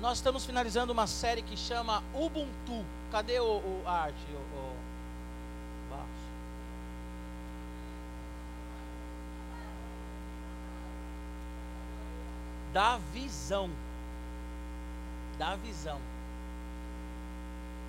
[0.00, 2.84] Nós estamos finalizando uma série que chama Ubuntu.
[3.10, 4.24] Cadê o, o arte?
[4.32, 4.76] O, o...
[5.90, 6.06] Baixo.
[12.72, 13.68] Da visão.
[15.36, 15.98] Da visão.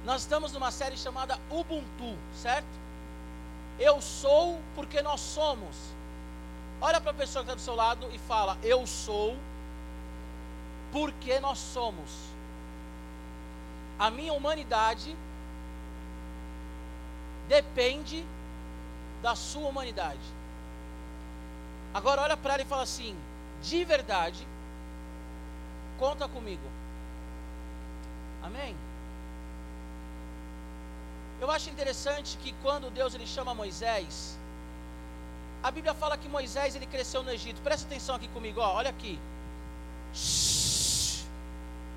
[0.03, 2.65] Nós estamos numa série chamada Ubuntu, certo?
[3.77, 5.75] Eu sou porque nós somos.
[6.81, 9.37] Olha para a pessoa que está do seu lado e fala: Eu sou
[10.91, 12.09] porque nós somos.
[13.97, 15.15] A minha humanidade
[17.47, 18.25] depende
[19.21, 20.19] da sua humanidade.
[21.93, 23.15] Agora olha para ela e fala assim:
[23.61, 24.47] de verdade,
[25.97, 26.67] conta comigo.
[28.41, 28.75] Amém?
[31.41, 34.37] Eu acho interessante que quando Deus ele chama Moisés,
[35.63, 37.61] a Bíblia fala que Moisés ele cresceu no Egito.
[37.61, 39.19] Presta atenção aqui comigo, ó, olha aqui.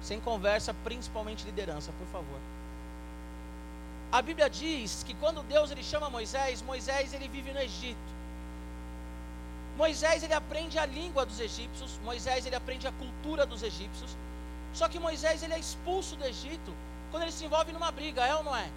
[0.02, 2.40] Sem conversa, principalmente liderança, por favor.
[4.10, 8.12] A Bíblia diz que quando Deus ele chama Moisés, Moisés ele vive no Egito.
[9.76, 14.14] Moisés ele aprende a língua dos egípcios, Moisés ele aprende a cultura dos egípcios.
[14.74, 16.74] Só que Moisés ele é expulso do Egito
[17.10, 18.68] quando ele se envolve numa briga, é ou não é?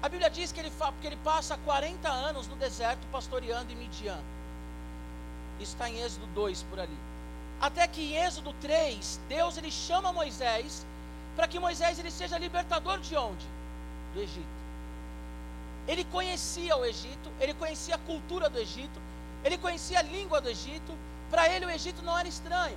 [0.00, 4.18] A Bíblia diz que ele, que ele passa 40 anos no deserto pastoreando em Midian.
[5.58, 6.96] Isso está em Êxodo 2 por ali.
[7.60, 10.86] Até que em Êxodo 3, Deus ele chama Moisés
[11.34, 13.46] para que Moisés ele seja libertador de onde?
[14.14, 14.58] Do Egito.
[15.86, 19.00] Ele conhecia o Egito, ele conhecia a cultura do Egito,
[19.44, 20.92] ele conhecia a língua do Egito.
[21.30, 22.76] Para ele o Egito não era estranho.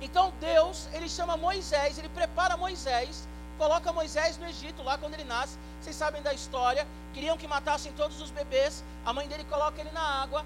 [0.00, 3.26] Então Deus, ele chama Moisés, ele prepara Moisés,
[3.58, 5.56] coloca Moisés no Egito lá quando ele nasce.
[5.80, 6.86] Vocês sabem da história.
[7.14, 8.84] Queriam que matassem todos os bebês.
[9.04, 10.44] A mãe dele coloca ele na água.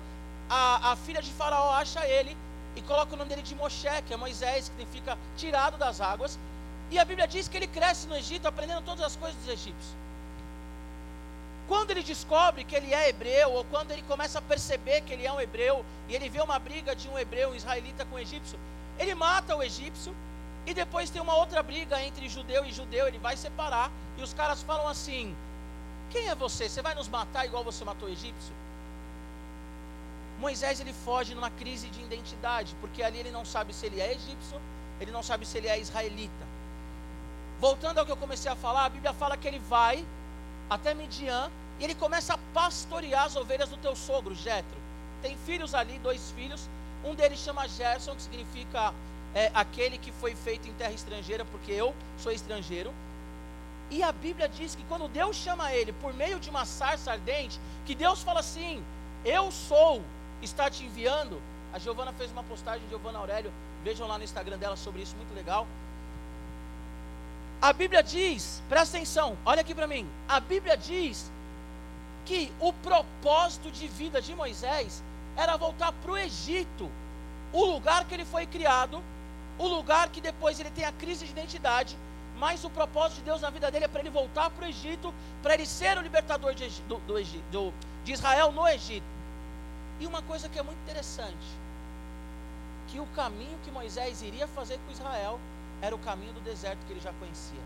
[0.49, 2.37] A, a filha de Faraó acha ele
[2.77, 6.39] e coloca o nome dele de Moshe, que é Moisés, que significa tirado das águas.
[6.91, 9.97] E a Bíblia diz que ele cresce no Egito aprendendo todas as coisas dos egípcios.
[11.67, 15.27] Quando ele descobre que ele é hebreu, ou quando ele começa a perceber que ele
[15.27, 18.19] é um hebreu, e ele vê uma briga de um hebreu, um israelita com um
[18.21, 18.59] egípcio,
[18.99, 20.15] ele mata o egípcio,
[20.65, 24.33] e depois tem uma outra briga entre judeu e judeu, ele vai separar, e os
[24.33, 25.35] caras falam assim:
[26.11, 26.69] Quem é você?
[26.69, 28.55] Você vai nos matar igual você matou o egípcio?
[30.39, 34.13] Moisés ele foge numa crise de identidade, porque ali ele não sabe se ele é
[34.13, 34.61] egípcio,
[35.01, 36.47] ele não sabe se ele é israelita.
[37.59, 40.05] Voltando ao que eu comecei a falar, a Bíblia fala que ele vai
[40.69, 44.79] até Midian e ele começa a pastorear as ovelhas do teu sogro, Jetro.
[45.23, 46.69] Tem filhos ali, dois filhos.
[47.05, 48.93] Um deles chama Gerson, que significa
[49.35, 52.93] é, aquele que foi feito em terra estrangeira, porque eu sou estrangeiro.
[53.91, 57.61] E a Bíblia diz que quando Deus chama ele por meio de uma sarça ardente,
[57.87, 58.85] que Deus fala assim:
[59.25, 60.03] Eu sou
[60.43, 61.41] está te enviando.
[61.73, 63.53] A Giovana fez uma postagem, Giovana Aurélio,
[63.85, 65.67] vejam lá no Instagram dela sobre isso, muito legal.
[67.61, 70.09] A Bíblia diz, presta atenção, olha aqui para mim.
[70.29, 71.31] A Bíblia diz
[72.25, 75.03] que o propósito de vida de Moisés
[75.37, 76.91] era voltar para o Egito,
[77.53, 79.03] o lugar que ele foi criado,
[79.59, 81.97] o lugar que depois ele tem a crise de identidade,
[82.39, 85.13] mas o propósito de Deus na vida dele é para ele voltar para o Egito,
[85.43, 87.73] para ele ser o libertador de, do, do,
[88.05, 89.16] de Israel no Egito.
[89.99, 91.47] E uma coisa que é muito interessante,
[92.89, 95.41] que o caminho que Moisés iria fazer com Israel
[95.81, 97.61] era o caminho do deserto que ele já conhecia.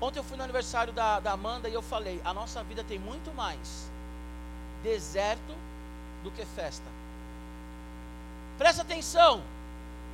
[0.00, 2.98] Ontem eu fui no aniversário da, da Amanda e eu falei: a nossa vida tem
[2.98, 3.90] muito mais
[4.82, 5.54] deserto
[6.22, 6.84] do que festa.
[8.58, 9.42] Presta atenção.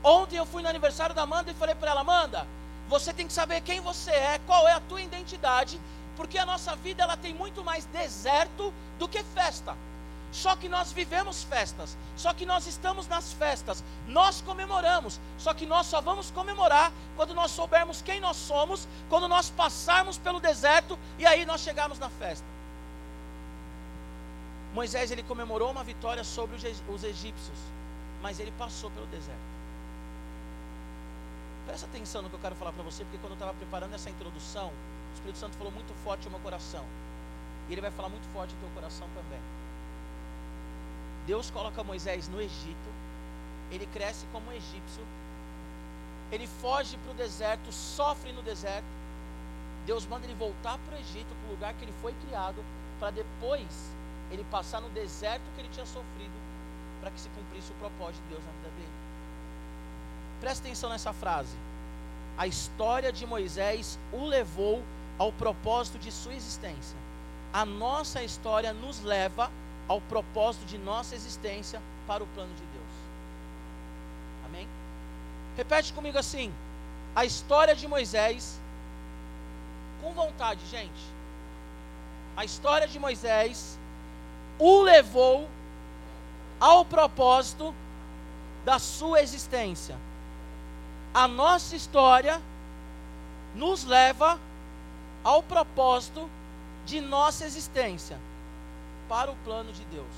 [0.03, 2.47] Ontem eu fui no aniversário da Amanda e falei para ela: Amanda,
[2.89, 5.81] você tem que saber quem você é, qual é a tua identidade
[6.17, 9.77] porque a nossa vida ela tem muito mais deserto do que festa.
[10.33, 15.67] Só que nós vivemos festas, só que nós estamos nas festas, nós comemoramos, só que
[15.67, 20.99] nós só vamos comemorar quando nós soubermos quem nós somos, quando nós passarmos pelo deserto
[21.19, 22.47] e aí nós chegarmos na festa.
[24.73, 27.59] Moisés ele comemorou uma vitória sobre os egípcios,
[28.23, 29.53] mas ele passou pelo deserto.
[31.67, 34.09] Presta atenção no que eu quero falar para você, porque quando eu estava preparando essa
[34.09, 34.73] introdução,
[35.13, 36.85] o Espírito Santo falou muito forte no meu coração.
[37.69, 39.41] E ele vai falar muito forte no teu coração também.
[41.27, 42.91] Deus coloca Moisés no Egito.
[43.71, 45.05] Ele cresce como um egípcio.
[46.31, 48.87] Ele foge para o deserto, sofre no deserto.
[49.87, 52.65] Deus manda ele voltar para o Egito, para o lugar que ele foi criado,
[52.99, 53.67] para depois
[54.31, 56.33] ele passar no deserto que ele tinha sofrido,
[57.01, 58.93] para que se cumprisse o propósito de Deus na vida dele.
[60.41, 61.57] Presta atenção nessa frase.
[62.37, 64.83] A história de Moisés o levou
[65.23, 66.97] ao propósito de sua existência.
[67.53, 69.51] A nossa história nos leva
[69.87, 72.95] ao propósito de nossa existência para o plano de Deus.
[74.47, 74.67] Amém?
[75.57, 76.53] Repete comigo assim:
[77.15, 78.59] a história de Moisés,
[80.03, 81.03] com vontade, gente.
[82.37, 83.79] A história de Moisés
[84.59, 85.49] o levou
[86.59, 87.73] ao propósito
[88.65, 89.97] da sua existência.
[91.15, 92.43] A nossa história
[93.55, 94.41] nos leva
[95.25, 96.29] ao propósito
[96.85, 98.19] de nossa existência
[99.09, 100.15] para o plano de Deus.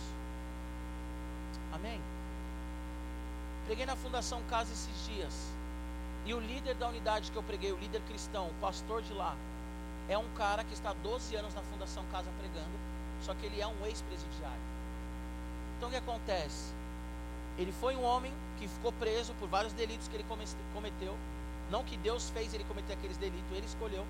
[1.73, 2.01] Amém?
[3.67, 5.33] Preguei na Fundação Casa esses dias.
[6.27, 9.37] E o líder da unidade que eu preguei, o líder cristão, o pastor de lá,
[10.09, 12.79] é um cara que está há 12 anos na Fundação Casa pregando,
[13.23, 14.63] só que ele é um ex-presidiário.
[15.77, 16.73] Então o que acontece?
[17.59, 20.25] Ele foi um homem que ficou preso por vários delitos que ele
[20.73, 21.17] cometeu.
[21.71, 24.07] Não que Deus fez ele cometer aqueles delitos, ele escolheu.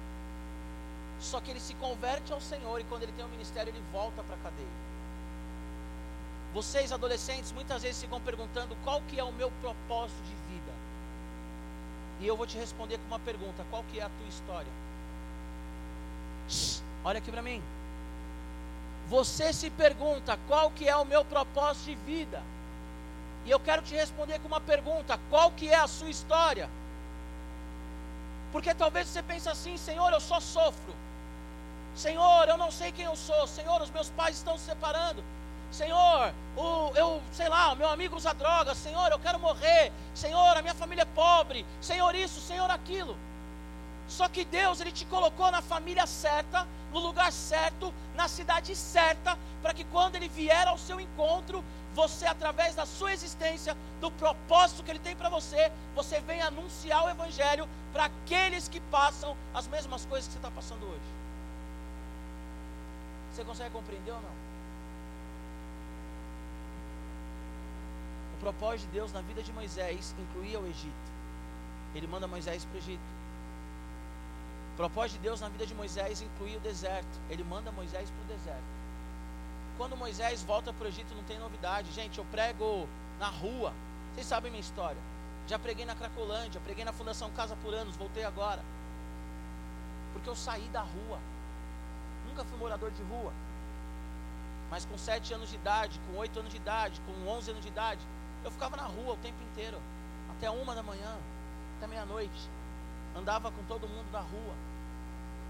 [1.24, 4.22] Só que ele se converte ao Senhor e quando ele tem um ministério, ele volta
[4.22, 4.68] para a cadeia.
[6.52, 10.72] Vocês adolescentes muitas vezes ficam perguntando qual que é o meu propósito de vida.
[12.20, 14.72] E eu vou te responder com uma pergunta: qual que é a tua história?
[16.48, 17.62] Shhh, olha aqui para mim.
[19.08, 22.42] Você se pergunta qual que é o meu propósito de vida?
[23.46, 26.68] E eu quero te responder com uma pergunta: qual que é a sua história?
[28.52, 30.94] Porque talvez você pense assim, Senhor, eu só sofro.
[31.94, 33.46] Senhor, eu não sei quem eu sou.
[33.46, 35.22] Senhor, os meus pais estão se separando.
[35.70, 38.74] Senhor, o, eu, sei lá, meu amigo usa droga.
[38.74, 39.92] Senhor, eu quero morrer.
[40.14, 41.64] Senhor, a minha família é pobre.
[41.80, 43.16] Senhor, isso, Senhor, aquilo.
[44.08, 49.38] Só que Deus, Ele te colocou na família certa, no lugar certo, na cidade certa,
[49.62, 51.64] para que quando Ele vier ao seu encontro,
[51.94, 57.04] você, através da sua existência, do propósito que Ele tem para você, você venha anunciar
[57.04, 61.23] o Evangelho para aqueles que passam as mesmas coisas que você está passando hoje.
[63.34, 64.30] Você consegue compreender ou não?
[68.36, 70.94] O propósito de Deus na vida de Moisés incluía o Egito.
[71.96, 73.02] Ele manda Moisés para o Egito.
[74.74, 77.18] O propósito de Deus na vida de Moisés incluía o deserto.
[77.28, 78.62] Ele manda Moisés para o deserto.
[79.76, 81.90] Quando Moisés volta para o Egito, não tem novidade.
[81.90, 82.88] Gente, eu prego
[83.18, 83.72] na rua.
[84.14, 85.00] Vocês sabem minha história.
[85.48, 88.62] Já preguei na Cracolândia, preguei na Fundação Casa por anos, voltei agora.
[90.12, 91.18] Porque eu saí da rua
[92.34, 93.32] nunca fui morador de rua.
[94.68, 97.68] Mas com 7 anos de idade, com 8 anos de idade, com 11 anos de
[97.68, 98.00] idade,
[98.42, 99.78] eu ficava na rua o tempo inteiro.
[100.36, 101.16] Até uma da manhã,
[101.76, 102.50] até meia-noite.
[103.16, 104.54] Andava com todo mundo na rua.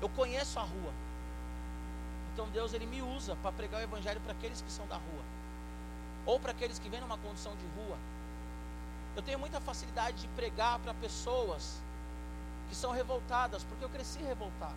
[0.02, 0.92] Eu conheço a rua.
[2.32, 5.24] Então Deus ele me usa para pregar o evangelho para aqueles que são da rua.
[6.26, 7.96] Ou para aqueles que vêm numa condição de rua.
[9.16, 11.80] Eu tenho muita facilidade de pregar para pessoas
[12.68, 14.74] que são revoltadas, porque eu cresci revoltado.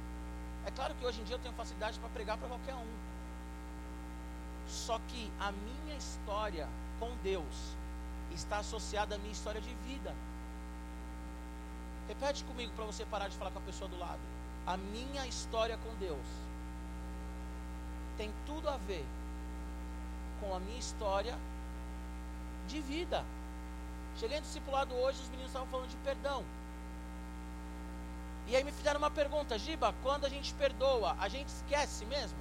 [0.68, 2.94] É claro que hoje em dia eu tenho facilidade para pregar para qualquer um.
[4.68, 6.68] Só que a minha história
[7.00, 7.74] com Deus
[8.34, 10.14] está associada à minha história de vida.
[12.10, 14.19] Repete comigo para você parar de falar com a pessoa do lado.
[14.66, 16.28] A minha história com Deus
[18.18, 19.06] tem tudo a ver
[20.42, 21.38] com a minha história
[22.68, 23.24] de vida.
[24.18, 26.44] Cheguei no discipulado hoje, os meninos estavam falando de perdão.
[28.48, 32.38] E aí me fizeram uma pergunta, Giba, quando a gente perdoa, a gente esquece mesmo?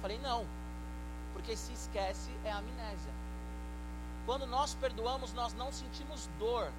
[0.00, 0.46] Falei, não.
[1.32, 3.12] Porque se esquece é amnésia.
[4.24, 6.70] Quando nós perdoamos, nós não sentimos dor.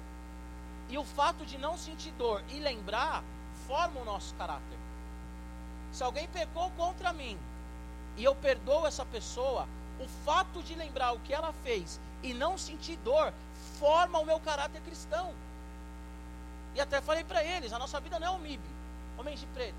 [0.88, 3.22] E o fato de não sentir dor e lembrar
[3.66, 4.78] forma o nosso caráter.
[5.92, 7.38] Se alguém pecou contra mim
[8.16, 9.68] e eu perdoo essa pessoa,
[10.00, 13.32] o fato de lembrar o que ela fez e não sentir dor
[13.78, 15.34] forma o meu caráter cristão.
[16.74, 18.62] E até falei para eles: a nossa vida não é um MIB,
[19.18, 19.74] homens de preto.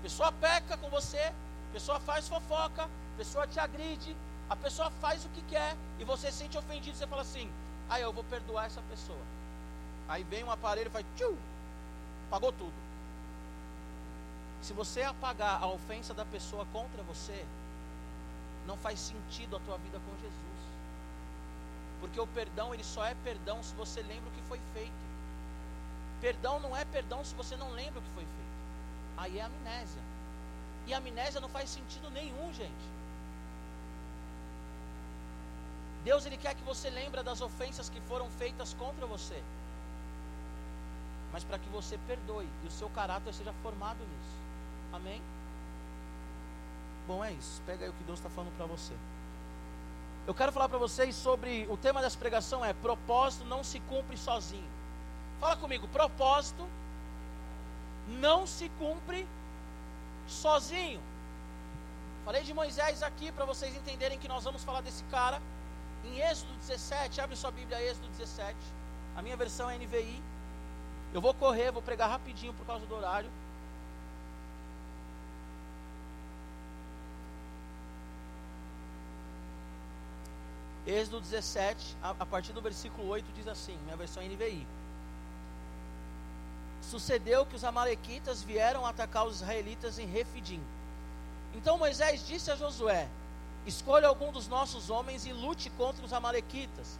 [0.00, 4.16] A pessoa peca com você, a pessoa faz fofoca, a pessoa te agride,
[4.48, 6.96] a pessoa faz o que quer e você se sente ofendido.
[6.96, 7.50] Você fala assim:
[7.88, 9.18] ah, eu vou perdoar essa pessoa.
[10.08, 11.36] Aí vem um aparelho e faz tchum,
[12.30, 12.86] pagou tudo.
[14.62, 17.44] Se você apagar a ofensa da pessoa contra você,
[18.66, 20.46] não faz sentido a tua vida com Jesus.
[22.00, 24.92] Porque o perdão, ele só é perdão se você lembra o que foi feito.
[26.20, 28.56] Perdão não é perdão se você não lembra o que foi feito.
[29.16, 30.02] Aí é amnésia.
[30.86, 32.96] E amnésia não faz sentido nenhum, gente.
[36.04, 39.42] Deus ele quer que você lembre das ofensas que foram feitas contra você.
[41.32, 44.36] Mas para que você perdoe e o seu caráter seja formado nisso.
[44.92, 45.20] Amém?
[47.08, 47.60] Bom, é isso.
[47.66, 48.94] Pega aí o que Deus está falando para você.
[50.26, 54.16] Eu quero falar para vocês sobre o tema dessa pregação é propósito não se cumpre
[54.16, 54.68] sozinho.
[55.40, 56.66] Fala comigo, propósito
[58.08, 59.26] não se cumpre
[60.26, 61.00] sozinho.
[62.24, 65.40] Falei de Moisés aqui para vocês entenderem que nós vamos falar desse cara
[66.04, 67.20] em Êxodo 17.
[67.20, 68.56] Abre sua Bíblia, Êxodo 17.
[69.16, 70.22] A minha versão é NVI.
[71.12, 73.30] Eu vou correr, vou pregar rapidinho por causa do horário.
[80.86, 84.66] Êxodo 17, a, a partir do versículo 8, diz assim: minha versão é NVI.
[86.90, 90.62] Sucedeu que os Amalequitas vieram atacar os israelitas em Refidim.
[91.54, 93.08] Então Moisés disse a Josué:
[93.66, 96.98] Escolha algum dos nossos homens e lute contra os Amalequitas.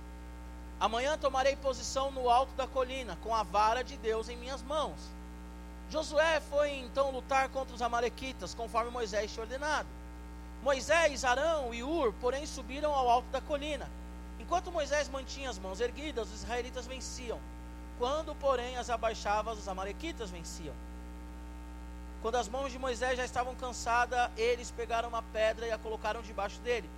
[0.80, 4.98] Amanhã tomarei posição no alto da colina, com a vara de Deus em minhas mãos.
[5.88, 9.88] Josué foi então lutar contra os Amalequitas, conforme Moisés tinha ordenado.
[10.62, 13.88] Moisés, Arão e Ur, porém, subiram ao alto da colina.
[14.40, 17.38] Enquanto Moisés mantinha as mãos erguidas, os israelitas venciam.
[17.98, 20.74] Quando, porém, as abaixava, os amalequitas venciam.
[22.20, 26.20] Quando as mãos de Moisés já estavam cansadas, eles pegaram uma pedra e a colocaram
[26.22, 26.90] debaixo dele,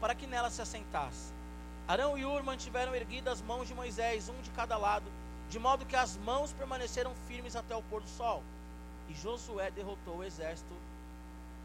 [0.00, 1.32] para que nela se assentasse.
[1.86, 5.06] Arão e Ur mantiveram erguidas as mãos de Moisés, um de cada lado,
[5.48, 8.42] de modo que as mãos permaneceram firmes até o pôr do sol.
[9.08, 10.74] E Josué derrotou o exército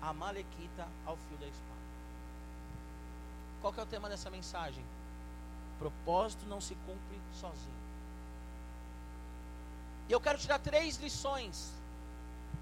[0.01, 1.77] a Malequita ao fio da espada.
[3.61, 4.83] Qual que é o tema dessa mensagem?
[5.79, 7.86] Propósito não se cumpre sozinho.
[10.07, 11.71] E eu quero tirar três lições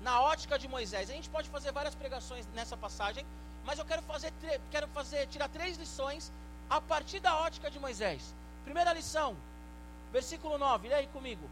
[0.02, 1.10] na ótica de Moisés.
[1.10, 3.26] A gente pode fazer várias pregações nessa passagem,
[3.66, 4.32] mas eu quero fazer,
[4.72, 6.32] quero fazer tirar três lições
[6.70, 8.34] a partir da ótica de Moisés.
[8.64, 9.36] Primeira lição,
[10.12, 11.48] versículo 9, leia aí comigo.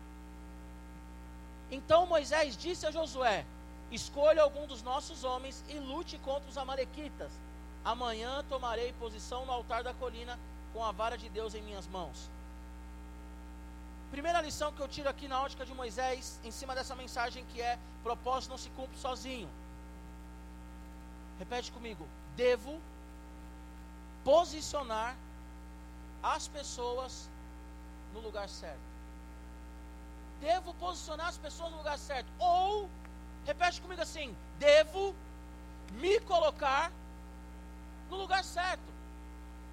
[1.69, 3.45] Então Moisés disse a Josué:
[3.91, 7.31] Escolha algum dos nossos homens e lute contra os Amalequitas.
[7.85, 10.39] Amanhã tomarei posição no altar da colina
[10.73, 12.29] com a vara de Deus em minhas mãos.
[14.15, 17.59] Primeira lição que eu tiro aqui na ótica de Moisés, em cima dessa mensagem que
[17.61, 17.77] é:
[18.07, 19.49] propósito não se cumpre sozinho.
[21.39, 22.73] Repete comigo: devo
[24.23, 25.15] posicionar
[26.21, 27.29] as pessoas
[28.13, 28.91] no lugar certo.
[30.39, 32.29] Devo posicionar as pessoas no lugar certo.
[32.39, 32.89] Ou
[33.45, 35.15] Repete comigo assim: devo
[35.91, 36.91] me colocar
[38.09, 38.93] no lugar certo.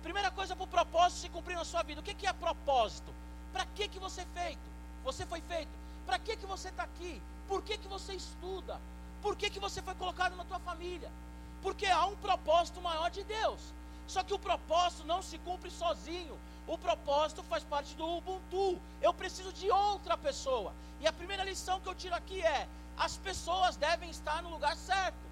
[0.02, 2.00] Primeira coisa para o propósito se cumprir na sua vida.
[2.00, 3.12] O que, que é propósito?
[3.52, 4.60] Para que, que você é feito?
[5.04, 5.70] Você foi feito.
[6.06, 7.20] Para que, que você está aqui?
[7.48, 8.80] Por que, que você estuda?
[9.22, 11.10] Por que, que você foi colocado na tua família?
[11.62, 13.60] Porque há um propósito maior de Deus.
[14.06, 16.38] Só que o propósito não se cumpre sozinho.
[16.66, 18.80] O propósito faz parte do Ubuntu.
[19.00, 20.72] Eu preciso de outra pessoa.
[21.00, 24.76] E a primeira lição que eu tiro aqui é: as pessoas devem estar no lugar
[24.76, 25.30] certo.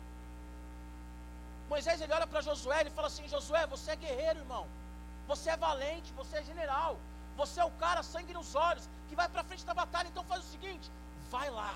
[1.69, 4.67] Moisés ele olha para Josué e fala assim: Josué, você é guerreiro, irmão.
[5.27, 6.99] Você é valente, você é general.
[7.41, 10.09] Você é o cara, sangue nos olhos, que vai para frente da batalha.
[10.09, 10.91] Então faz o seguinte:
[11.31, 11.73] vai lá,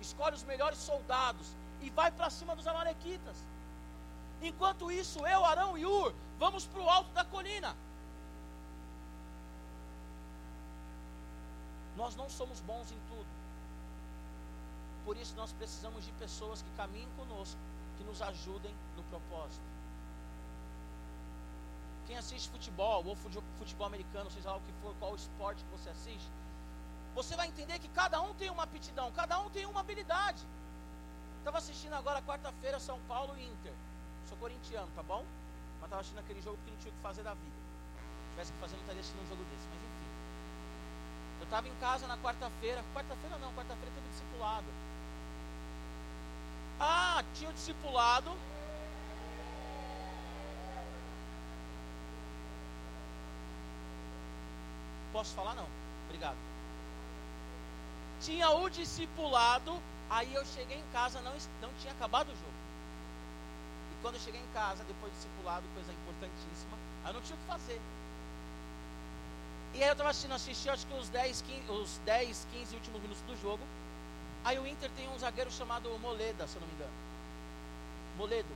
[0.00, 1.46] escolhe os melhores soldados
[1.80, 3.36] e vai para cima dos amalequitas.
[4.42, 7.76] Enquanto isso, eu, Arão e Ur, vamos para o alto da colina.
[11.96, 13.30] Nós não somos bons em tudo.
[15.04, 17.60] Por isso nós precisamos de pessoas que caminhem conosco,
[17.96, 19.75] que nos ajudem no propósito.
[22.06, 25.88] Quem assiste futebol, ou futebol americano, seja lá o que for, qual esporte que você
[25.90, 26.30] assiste,
[27.14, 30.42] você vai entender que cada um tem uma aptidão, cada um tem uma habilidade.
[31.38, 33.72] Estava assistindo agora quarta-feira São Paulo e Inter.
[34.28, 35.24] Sou corintiano, tá bom?
[35.80, 37.56] Mas estava assistindo aquele jogo porque não tinha o que fazer da vida.
[37.56, 39.66] Se tivesse que fazer, não estaria assistindo um jogo desse.
[39.68, 40.10] Mas enfim.
[41.38, 42.84] Eu estava em casa na quarta-feira.
[42.92, 44.66] Quarta-feira não, quarta-feira teve discipulado.
[46.78, 48.30] Ah, tinha o discipulado.
[55.16, 55.54] Posso falar?
[55.54, 55.66] Não.
[56.04, 56.36] Obrigado.
[58.20, 59.80] Tinha o discipulado.
[60.10, 61.32] Aí eu cheguei em casa, não,
[61.62, 62.58] não tinha acabado o jogo.
[63.92, 67.34] E quando eu cheguei em casa, depois do discipulado, coisa importantíssima, aí eu não tinha
[67.34, 67.80] o que fazer.
[69.72, 73.00] E aí eu estava assistindo, assisti acho que os 10, 15, os 10, 15 últimos
[73.00, 73.64] minutos do jogo.
[74.44, 76.92] Aí o Inter tem um zagueiro chamado Moleda, se eu não me engano.
[78.18, 78.54] Moledo.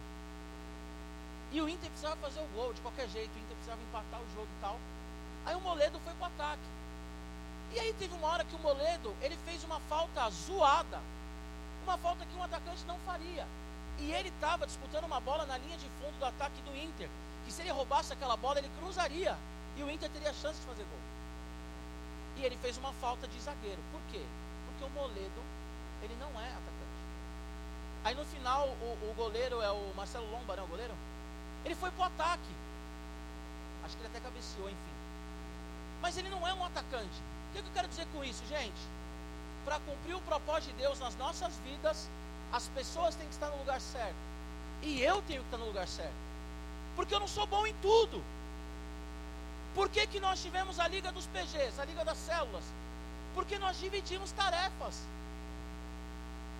[1.53, 4.35] E o Inter precisava fazer o gol de qualquer jeito, o Inter precisava empatar o
[4.35, 4.79] jogo e tal.
[5.47, 6.69] Aí o Moledo foi para o ataque.
[7.73, 11.01] E aí teve uma hora que o Moledo, ele fez uma falta zoada.
[11.85, 13.47] Uma falta que um atacante não faria.
[13.99, 17.09] E ele estava disputando uma bola na linha de fundo do ataque do Inter.
[17.45, 19.37] Que se ele roubasse aquela bola, ele cruzaria.
[19.77, 20.99] E o Inter teria chance de fazer gol.
[22.37, 23.81] E ele fez uma falta de zagueiro.
[23.93, 24.25] Por quê?
[24.67, 25.43] Porque o Moledo
[26.03, 26.71] ele não é atacante.
[28.05, 30.95] Aí no final, o, o goleiro é o Marcelo Lomba, não é o goleiro?
[31.65, 32.51] Ele foi pro ataque.
[33.85, 35.00] Acho que ele até cabeceou, enfim.
[36.01, 37.23] Mas ele não é um atacante.
[37.51, 38.81] O que, eu quero dizer com isso, gente?
[39.65, 42.09] Para cumprir o propósito de Deus nas nossas vidas,
[42.53, 44.15] as pessoas têm que estar no lugar certo.
[44.83, 46.15] E eu tenho que estar no lugar certo.
[46.97, 48.23] Porque eu não sou bom em tudo.
[49.75, 52.65] Por que, que nós tivemos a Liga dos PGs, a Liga das Células?
[53.35, 55.03] Porque nós dividimos tarefas.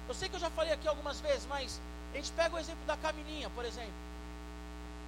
[0.09, 1.81] Eu sei que eu já falei aqui algumas vezes, mas
[2.13, 3.93] a gente pega o exemplo da Camilinha, por exemplo.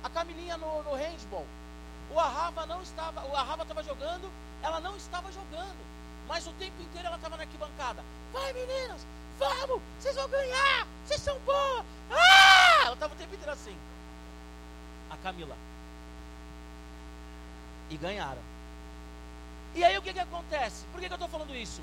[0.02, 1.46] A Camilinha no, no handball.
[2.12, 4.30] O Arrava não estava, o Arrava estava jogando,
[4.62, 5.78] ela não estava jogando.
[6.28, 8.04] Mas o tempo inteiro ela estava na arquibancada.
[8.32, 9.06] Vai meninas,
[9.38, 11.84] vamos, vocês vão ganhar, vocês são boas.
[12.10, 12.82] Ah!
[12.84, 13.76] Ela estava o tempo inteiro assim.
[15.10, 15.56] A Camila.
[17.88, 18.42] E ganharam.
[19.74, 20.84] E aí o que, que acontece?
[20.92, 21.80] Por que, que eu estou falando isso?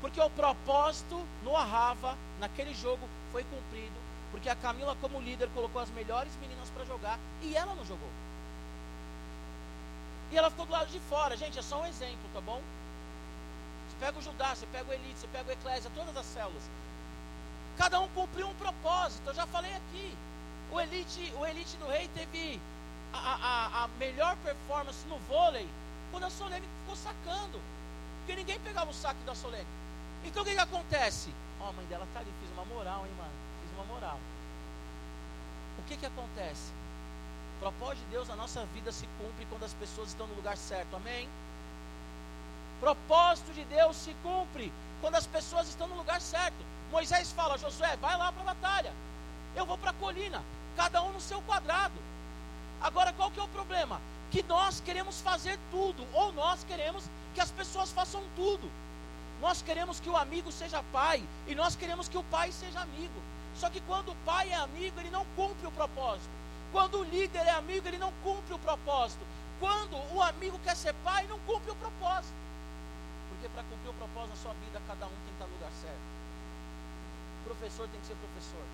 [0.00, 4.00] Porque o propósito no Arrava, naquele jogo, foi cumprido.
[4.30, 8.08] Porque a Camila, como líder, colocou as melhores meninas para jogar e ela não jogou.
[10.30, 11.36] E ela ficou do lado de fora.
[11.36, 12.60] Gente, é só um exemplo, tá bom?
[13.88, 16.62] Você pega o Judá, você pega o Elite, você pega o Eclésia, todas as células.
[17.76, 19.26] Cada um cumpriu um propósito.
[19.26, 20.16] Eu já falei aqui.
[20.70, 22.60] O Elite, o Elite do Rei teve
[23.12, 25.68] a, a, a melhor performance no vôlei
[26.10, 27.60] quando a Solene ficou sacando.
[28.18, 29.66] Porque ninguém pegava o saque da Solene.
[30.24, 31.30] Então o que, que acontece?
[31.60, 33.32] Ó, oh, a mãe dela tá ali, fiz uma moral, hein, mano?
[33.62, 34.18] Fiz uma moral.
[35.78, 36.72] O que que acontece?
[37.60, 40.96] Propósito de Deus na nossa vida se cumpre quando as pessoas estão no lugar certo,
[40.96, 41.28] amém?
[42.80, 46.56] Propósito de Deus se cumpre quando as pessoas estão no lugar certo.
[46.90, 48.92] Moisés fala, Josué, vai lá para a batalha.
[49.54, 50.42] Eu vou para a colina,
[50.74, 52.00] cada um no seu quadrado.
[52.80, 54.00] Agora qual que é o problema?
[54.30, 58.70] Que nós queremos fazer tudo, ou nós queremos que as pessoas façam tudo.
[59.42, 63.20] Nós queremos que o amigo seja pai e nós queremos que o pai seja amigo.
[63.54, 66.39] Só que quando o pai é amigo, ele não cumpre o propósito.
[66.72, 69.24] Quando o líder é amigo, ele não cumpre o propósito.
[69.58, 72.34] Quando o amigo quer ser pai, não cumpre o propósito.
[73.28, 75.72] Porque para cumprir o propósito na sua vida, cada um tem que estar no lugar
[75.72, 76.06] certo.
[77.40, 78.64] O professor tem que ser professor.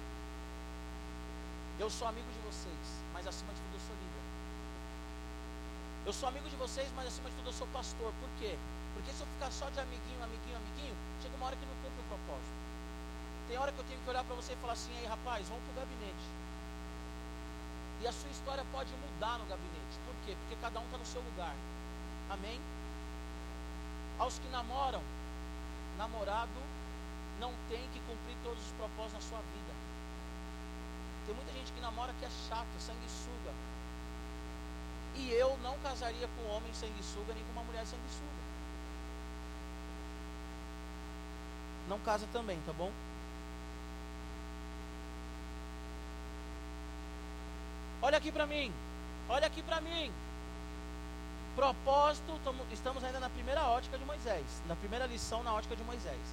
[1.78, 4.24] Eu sou amigo de vocês, mas acima de tudo eu sou líder.
[6.06, 8.12] Eu sou amigo de vocês, mas acima de tudo eu sou pastor.
[8.20, 8.56] Por quê?
[8.94, 12.00] Porque se eu ficar só de amiguinho, amiguinho, amiguinho, chega uma hora que não cumpre
[12.00, 12.56] o propósito.
[13.48, 15.62] Tem hora que eu tenho que olhar para você e falar assim, aí rapaz, vamos
[15.64, 16.45] para o gabinete.
[18.00, 19.98] E a sua história pode mudar no gabinete.
[20.04, 20.36] Por quê?
[20.40, 21.54] Porque cada um está no seu lugar.
[22.30, 22.60] Amém?
[24.18, 25.02] Aos que namoram,
[25.98, 26.60] namorado
[27.40, 29.72] não tem que cumprir todos os propósitos na sua vida.
[31.26, 33.52] Tem muita gente que namora que é chato, sanguessuga.
[35.16, 38.46] E eu não casaria com um homem sanguessuga nem com uma mulher sanguessuga.
[41.88, 42.90] não casa também, tá bom?
[48.06, 48.72] Olha aqui para mim.
[49.28, 50.12] Olha aqui para mim.
[51.56, 52.38] Propósito,
[52.70, 56.26] estamos ainda na primeira ótica de Moisés, na primeira lição na ótica de Moisés.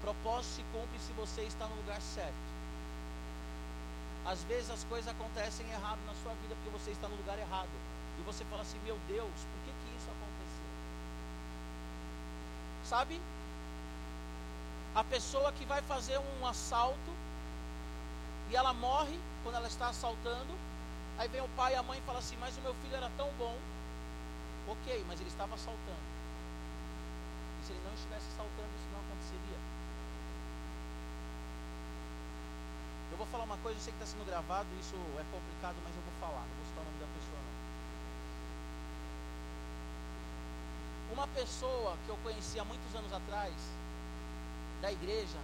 [0.00, 2.46] Propósito se cumpre se você está no lugar certo.
[4.24, 7.76] Às vezes as coisas acontecem errado na sua vida porque você está no lugar errado.
[8.18, 10.66] E você fala assim: Meu Deus, por que, que isso aconteceu?
[12.84, 13.20] Sabe?
[14.96, 17.12] a pessoa que vai fazer um assalto
[18.50, 20.65] e ela morre quando ela está assaltando.
[21.18, 23.10] Aí vem o pai e a mãe e fala assim: Mas o meu filho era
[23.16, 23.56] tão bom.
[24.68, 26.06] Ok, mas ele estava assaltando.
[27.60, 29.58] E se ele não estivesse assaltando, isso não aconteceria.
[33.10, 35.94] Eu vou falar uma coisa, eu sei que está sendo gravado, isso é complicado, mas
[35.96, 37.54] eu vou falar, não vou citar o nome da pessoa não.
[41.14, 43.54] Uma pessoa que eu conheci há muitos anos atrás,
[44.82, 45.38] da igreja,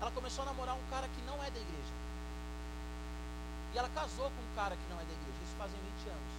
[0.00, 2.05] ela começou a namorar um cara que não é da igreja.
[3.76, 5.36] E ela casou com um cara que não é da igreja.
[5.44, 6.32] Isso fazem 20 anos.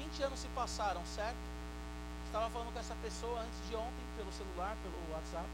[0.00, 1.36] 20 anos se passaram, certo?
[2.24, 5.44] Estava falando com essa pessoa antes de ontem, pelo celular, pelo WhatsApp.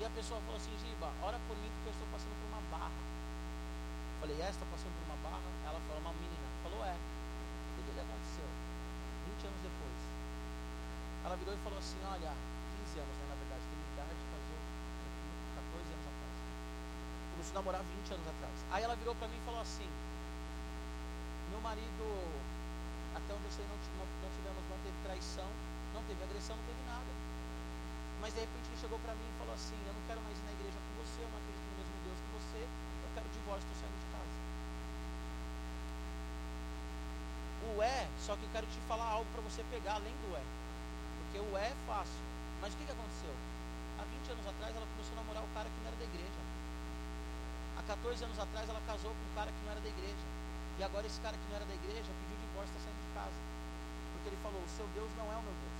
[0.00, 2.62] E a pessoa falou assim, Giba, ora por mim porque eu estou passando por uma
[2.66, 2.98] barra.
[4.18, 5.46] Falei, é, está passando por uma barra?
[5.70, 6.50] Ela falou, uma menina.
[6.66, 6.98] Falou, é.
[6.98, 8.50] O que aconteceu?
[9.38, 10.00] 20 anos depois.
[11.22, 12.34] Ela virou e falou assim: Olha,
[12.86, 14.58] 15 anos, né, na verdade, tem idade de fazer
[15.58, 16.36] 14 anos atrás.
[17.46, 18.56] A namorar 20 anos atrás.
[18.72, 19.88] Aí ela virou para mim e falou assim:
[21.50, 22.04] Meu marido,
[23.14, 25.48] até onde eu sei, não, não, não tivemos, não teve traição,
[25.94, 27.10] não teve agressão, não teve nada.
[28.20, 30.44] Mas de repente ele chegou para mim e falou assim: Eu não quero mais ir
[30.44, 33.64] na igreja com você, eu não acredito no mesmo Deus que você, eu quero divórcio,
[33.64, 34.36] estou saindo de casa.
[37.66, 40.44] O é, só que eu quero te falar algo para você pegar além do é.
[41.22, 42.20] Porque o é fácil.
[42.60, 43.34] Mas o que, que aconteceu?
[43.96, 46.40] Há 20 anos atrás ela começou a namorar o cara que não era da igreja.
[47.86, 50.26] Há 14 anos atrás ela casou com um cara que não era da igreja.
[50.74, 53.14] E agora esse cara que não era da igreja pediu divórcio e está saindo de
[53.14, 53.38] casa.
[54.10, 55.78] Porque ele falou, o seu Deus não é o meu Deus.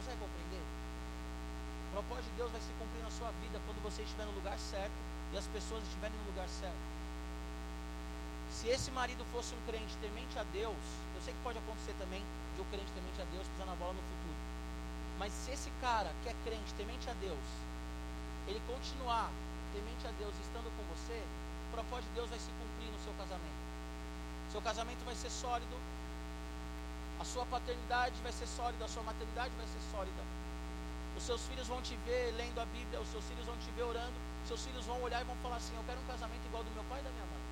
[0.00, 0.64] Consegue compreender?
[0.64, 4.56] O propósito de Deus vai se cumprir na sua vida quando você estiver no lugar
[4.56, 4.96] certo
[5.28, 6.84] e as pessoas estiverem no lugar certo.
[8.48, 10.80] Se esse marido fosse um crente temente a Deus,
[11.12, 12.24] eu sei que pode acontecer também
[12.56, 14.02] de um crente temente a Deus pisar na bola no
[15.20, 17.44] Mas se esse cara que é crente, temente a Deus,
[18.48, 19.28] ele continuar
[19.72, 21.22] temente a Deus estando você,
[21.68, 23.62] o propósito de Deus vai se cumprir no seu casamento.
[24.50, 25.76] Seu casamento vai ser sólido,
[27.20, 30.22] a sua paternidade vai ser sólida, a sua maternidade vai ser sólida.
[31.16, 33.82] Os seus filhos vão te ver lendo a Bíblia, os seus filhos vão te ver
[33.82, 34.14] orando,
[34.46, 36.84] seus filhos vão olhar e vão falar assim: Eu quero um casamento igual do meu
[36.84, 37.42] pai e da minha mãe.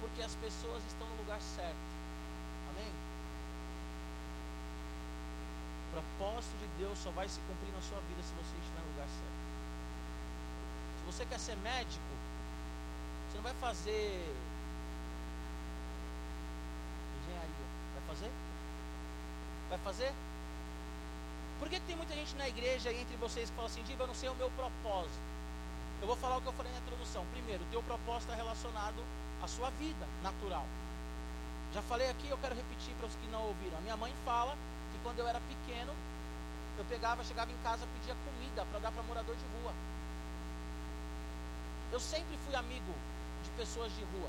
[0.00, 1.86] Porque as pessoas estão no lugar certo.
[2.70, 2.92] Amém?
[5.86, 8.90] O propósito de Deus só vai se cumprir na sua vida se você estiver no
[8.92, 9.40] lugar certo.
[10.98, 12.12] Se você quer ser médico,
[13.28, 14.34] você não vai fazer
[17.22, 17.66] engenharia.
[17.94, 18.30] Vai fazer?
[19.68, 20.12] Vai fazer?
[21.58, 24.14] Por que, tem muita gente na igreja entre vocês que fala assim, Diva, eu não
[24.14, 25.18] sei o meu propósito?
[26.00, 27.24] Eu vou falar o que eu falei na introdução.
[27.32, 29.02] Primeiro, o teu propósito é relacionado
[29.42, 30.66] à sua vida natural.
[31.72, 33.78] Já falei aqui, eu quero repetir para os que não ouviram.
[33.78, 34.52] A minha mãe fala
[34.92, 35.92] que quando eu era pequeno,
[36.78, 39.72] eu pegava, chegava em casa, pedia comida para dar para morador de rua.
[41.90, 42.92] Eu sempre fui amigo
[43.56, 44.28] pessoas de rua.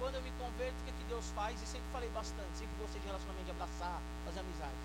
[0.00, 1.60] Quando eu me converto, o que, é que Deus faz?
[1.60, 4.80] E sempre falei bastante, sempre gostei de relacionamento, de abraçar, fazer amizade.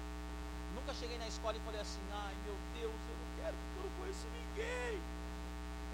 [0.76, 3.84] Nunca cheguei na escola e falei assim, ai meu Deus, eu não quero, porque eu
[3.88, 5.00] não conheço ninguém.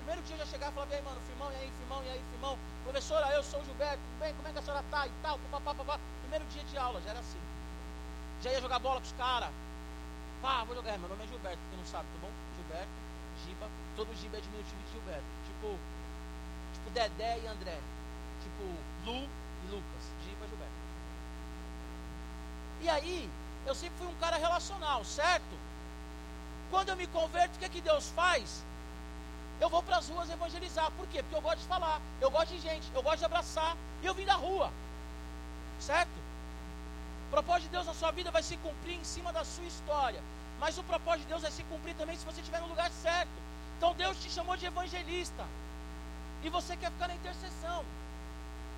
[0.01, 2.09] Primeiro dia eu já chegava e falava, e aí, mano, firmão, e aí, firmão, e
[2.09, 2.57] aí, firmão.
[2.83, 4.33] Professora, eu sou o Gilberto, tudo bem?
[4.33, 5.05] Como é que a senhora tá?
[5.05, 5.99] E tal, papapá, papá.
[6.21, 7.39] Primeiro dia de aula, já era assim.
[8.41, 9.53] Já ia jogar bola com os caras.
[10.41, 10.97] Pá, vou jogar.
[10.97, 12.31] Meu nome é Gilberto, quem não sabe, tá bom?
[12.57, 12.89] Gilberto,
[13.45, 13.69] Giba.
[13.95, 15.29] Todo Giba é diminutivo de Gilberto.
[15.45, 15.77] Tipo,
[16.81, 17.77] tipo Dedé e André.
[18.41, 18.63] Tipo,
[19.05, 19.29] Lu
[19.63, 20.03] e Lucas.
[20.23, 20.73] Giba e Gilberto.
[22.81, 23.29] E aí,
[23.65, 25.59] eu sempre fui um cara relacional, certo?
[26.69, 28.63] Quando eu me converto, o que, é que Deus faz?
[29.59, 30.89] Eu vou para as ruas evangelizar.
[30.91, 31.21] Por quê?
[31.21, 33.77] Porque eu gosto de falar, eu gosto de gente, eu gosto de abraçar.
[34.01, 34.71] E eu vim da rua.
[35.79, 36.09] Certo?
[37.27, 40.21] O propósito de Deus na sua vida vai se cumprir em cima da sua história.
[40.59, 43.31] Mas o propósito de Deus vai se cumprir também se você estiver no lugar certo.
[43.77, 45.45] Então Deus te chamou de evangelista.
[46.43, 47.85] E você quer ficar na intercessão.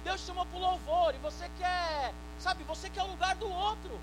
[0.03, 1.15] Deus te chamou para o louvor.
[1.15, 3.99] E você quer, sabe, você quer o lugar do outro.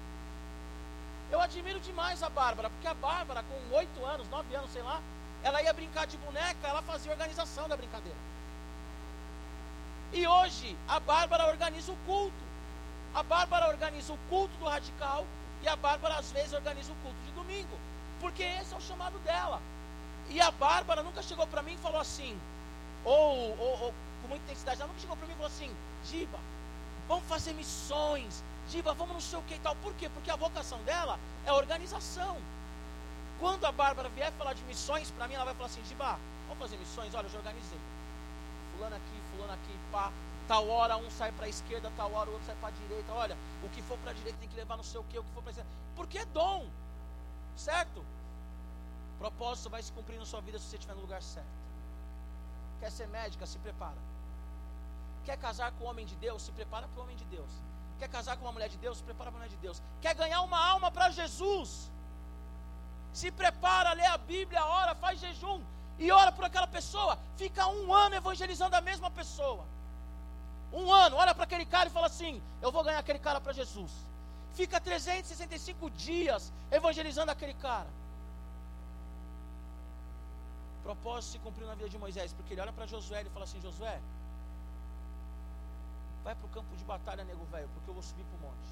[1.31, 5.01] Eu admiro demais a Bárbara, porque a Bárbara, com oito anos, nove anos, sei lá,
[5.45, 8.19] ela ia brincar de boneca, ela fazia organização da brincadeira.
[10.13, 12.51] E hoje, a Bárbara organiza o culto.
[13.15, 15.25] A Bárbara organiza o culto do radical
[15.63, 17.79] e a Bárbara, às vezes, organiza o culto de domingo.
[18.21, 19.61] Porque esse é o chamado dela.
[20.29, 22.39] E a Bárbara nunca chegou para mim e falou assim,
[23.05, 26.39] ou, ou, ou com muita intensidade, ela nunca chegou para mim e falou assim: Giba,
[27.09, 29.75] vamos fazer missões, Diva, vamos não sei o que e tal.
[29.77, 30.09] Por quê?
[30.09, 32.37] Porque a vocação dela é organização.
[33.41, 36.63] Quando a Bárbara vier falar de missões, para mim ela vai falar assim, Diva, vamos
[36.63, 37.15] fazer missões?
[37.15, 37.79] Olha, eu já organizei.
[38.73, 40.13] Fulano aqui, fulano aqui, pá.
[40.47, 43.13] Tal hora um sai para a esquerda, tal hora o outro sai para a direita.
[43.13, 45.25] Olha, o que for para a direita tem que levar não sei o que, o
[45.25, 45.71] que for para a esquerda.
[45.97, 46.67] Porque é dom.
[47.57, 48.05] Certo?
[49.19, 51.60] Propósito vai se cumprir na sua vida se você estiver no lugar certo.
[52.81, 53.47] Quer ser médica?
[53.47, 54.01] Se prepara.
[55.25, 56.43] Quer casar com o homem de Deus?
[56.43, 57.51] Se prepara para o homem de Deus.
[57.99, 58.99] Quer casar com uma mulher de Deus?
[58.99, 59.83] Se prepara para a mulher de Deus.
[60.01, 61.91] Quer ganhar uma alma para Jesus?
[63.13, 65.61] Se prepara, lê a Bíblia, ora, faz jejum
[65.99, 67.19] e ora por aquela pessoa.
[67.37, 69.65] Fica um ano evangelizando a mesma pessoa.
[70.73, 73.53] Um ano, olha para aquele cara e fala assim: Eu vou ganhar aquele cara para
[73.53, 73.93] Jesus.
[74.55, 77.89] Fica 365 dias evangelizando aquele cara.
[80.83, 83.61] Propósito se cumpriu na vida de Moisés, porque ele olha para Josué e fala assim:
[83.61, 84.01] Josué,
[86.25, 88.69] Vai para o campo de batalha, nego velho, porque eu vou subir para o monte.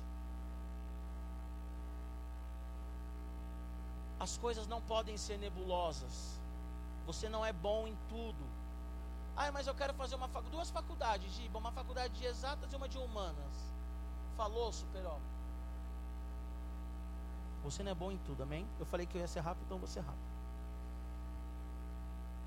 [4.21, 6.39] As coisas não podem ser nebulosas.
[7.07, 8.45] Você não é bom em tudo.
[9.37, 12.89] Ah, mas eu quero fazer uma duas faculdades, Giba, uma faculdade de exatas e uma
[12.89, 13.55] de humanas.
[14.37, 15.39] Falou, super-homem.
[17.63, 18.67] Você não é bom em tudo, amém?
[18.79, 20.28] Eu falei que eu ia ser rápido, então vou ser rápido.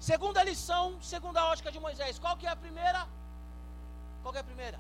[0.02, 2.18] Segunda lição, segunda ótica de Moisés.
[2.18, 3.08] Qual que é a primeira?
[4.24, 4.80] Qual que é a primeira?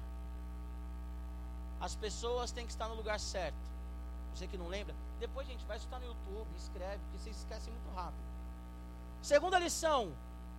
[1.79, 3.63] As pessoas têm que estar no lugar certo.
[4.33, 7.95] Você que não lembra, depois, gente, vai escutar no YouTube, escreve, porque vocês esquecem muito
[7.95, 8.23] rápido.
[9.21, 10.11] Segunda lição: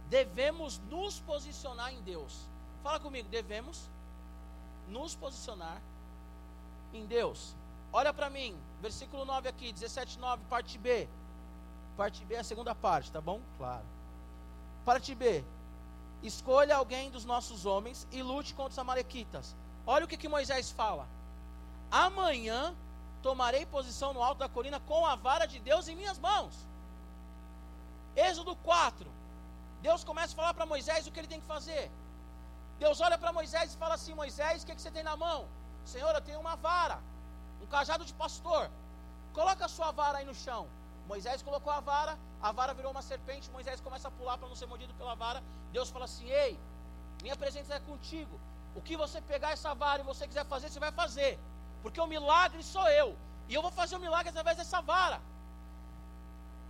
[0.08, 2.48] devemos nos posicionar em Deus.
[2.84, 3.90] Fala comigo, devemos
[4.86, 5.82] nos posicionar
[6.94, 7.56] em Deus.
[7.92, 11.08] Olha para mim, versículo 9 aqui, 17, 9, parte B.
[11.96, 13.40] Parte B é a segunda parte, tá bom?
[13.58, 14.01] Claro.
[14.84, 15.44] Parte B.
[16.22, 19.54] Escolha alguém dos nossos homens e lute contra os amalequitas.
[19.86, 21.06] Olha o que, que Moisés fala.
[21.90, 22.74] Amanhã
[23.22, 26.54] tomarei posição no alto da colina com a vara de Deus em minhas mãos.
[28.14, 29.10] Êxodo 4.
[29.80, 31.90] Deus começa a falar para Moisés o que ele tem que fazer.
[32.78, 35.46] Deus olha para Moisés e fala assim: Moisés, o que, que você tem na mão?
[35.84, 36.98] Senhor, eu tenho uma vara,
[37.60, 38.70] um cajado de pastor.
[39.32, 40.68] Coloca a sua vara aí no chão.
[41.06, 44.56] Moisés colocou a vara, a vara virou uma serpente, Moisés começa a pular para não
[44.56, 45.42] ser mordido pela vara.
[45.72, 46.58] Deus fala assim: Ei,
[47.22, 48.40] minha presença é contigo.
[48.74, 51.38] O que você pegar essa vara e você quiser fazer, você vai fazer.
[51.82, 53.16] Porque o milagre sou eu.
[53.48, 55.20] E eu vou fazer o milagre através dessa vara.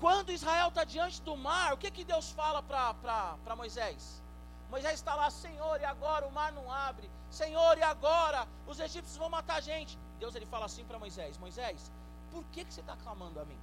[0.01, 4.21] Quando Israel está diante do mar, o que, que Deus fala para Moisés?
[4.69, 7.09] Moisés está lá, Senhor, e agora o mar não abre.
[7.31, 9.99] Senhor, e agora os egípcios vão matar a gente.
[10.19, 11.93] Deus ele fala assim para Moisés: Moisés,
[12.33, 13.59] por que, que você está clamando a mim?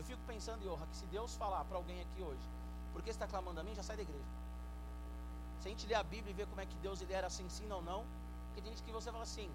[0.00, 2.46] Eu fico pensando, Yoha, que se Deus falar para alguém aqui hoje,
[2.90, 4.30] por que está clamando a mim, já sai da igreja.
[5.60, 7.46] Se a gente ler a Bíblia e ver como é que Deus ele era assim,
[7.50, 8.02] sim ou não,
[8.46, 9.50] porque tem gente que você fala assim,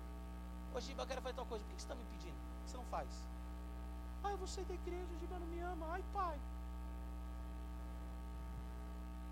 [0.75, 2.37] hoje eu quero fazer tal coisa, por que você está me pedindo?
[2.67, 3.09] Você não faz?
[4.23, 5.87] Ah, eu vou sair da igreja, o Giba não me ama.
[5.93, 6.39] Ai, pai.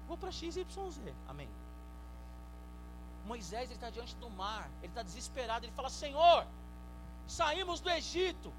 [0.08, 0.65] Vou para XYZ.
[1.28, 1.49] Amém.
[3.26, 6.45] Moisés ele está diante do mar, ele está desesperado, ele fala: Senhor,
[7.28, 8.52] saímos do Egito,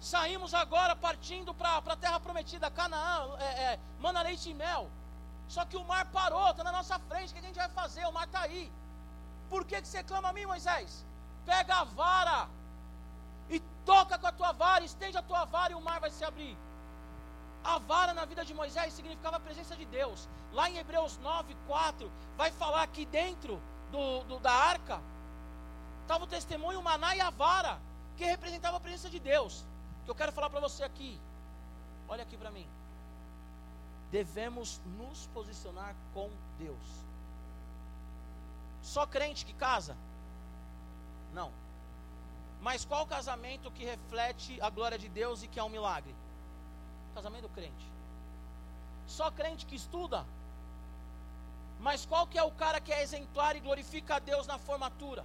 [0.00, 4.88] saímos agora partindo para a terra prometida, Canaã, é, é, mana leite e mel.
[5.48, 8.04] Só que o mar parou, está na nossa frente, o que a gente vai fazer?
[8.06, 8.70] O mar está aí.
[9.48, 11.04] Por que, que você clama a mim, Moisés?
[11.46, 12.48] Pega a vara,
[13.50, 16.24] e toca com a tua vara, estende a tua vara e o mar vai se
[16.24, 16.56] abrir.
[17.64, 20.28] A vara na vida de Moisés significava a presença de Deus.
[20.52, 25.00] Lá em Hebreus 9, 4, vai falar que dentro do, do, da arca
[26.02, 27.78] estava o testemunho, o maná e a vara,
[28.16, 29.64] que representava a presença de Deus.
[30.08, 31.20] Que eu quero falar para você aqui.
[32.08, 32.66] Olha aqui para mim.
[34.10, 36.86] Devemos nos posicionar com Deus.
[38.82, 39.94] Só crente que casa?
[41.34, 41.52] Não.
[42.62, 46.14] Mas qual casamento que reflete a glória de Deus e que é um milagre?
[47.14, 47.86] Casamento crente.
[49.06, 50.24] Só crente que estuda.
[51.80, 55.22] Mas qual que é o cara que é exemplar e glorifica a Deus na formatura?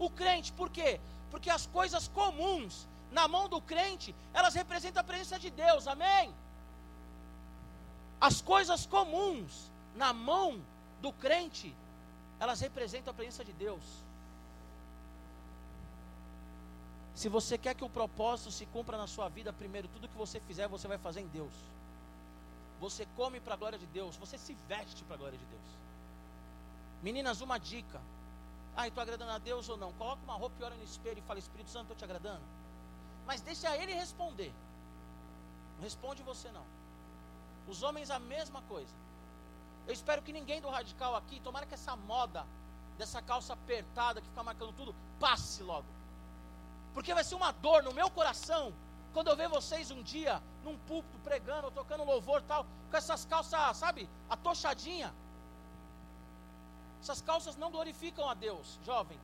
[0.00, 1.00] O crente, por quê?
[1.30, 6.34] Porque as coisas comuns na mão do crente, elas representam a presença de Deus, amém?
[8.20, 10.60] As coisas comuns na mão
[11.00, 11.74] do crente,
[12.38, 13.82] elas representam a presença de Deus.
[17.14, 20.38] Se você quer que o propósito se cumpra na sua vida, primeiro, tudo que você
[20.40, 21.52] fizer, você vai fazer em Deus.
[22.80, 25.68] Você come para a glória de Deus, você se veste para a glória de Deus.
[27.02, 28.00] Meninas, uma dica.
[28.76, 29.92] Ah, estou agradando a Deus ou não?
[29.94, 32.42] Coloca uma roupa e olha no espelho e fala, Espírito Santo, estou te agradando.
[33.28, 34.50] Mas deixa ele responder.
[35.76, 36.64] Não responde você não.
[37.68, 38.94] Os homens a mesma coisa.
[39.86, 42.46] Eu espero que ninguém do radical aqui, tomara que essa moda
[42.96, 45.86] dessa calça apertada que fica marcando tudo, passe logo.
[46.94, 48.72] Porque vai ser uma dor no meu coração
[49.12, 53.76] quando eu ver vocês um dia num púlpito pregando, tocando louvor tal, com essas calças,
[53.76, 55.14] sabe, atochadinha.
[57.02, 59.20] Essas calças não glorificam a Deus, jovem.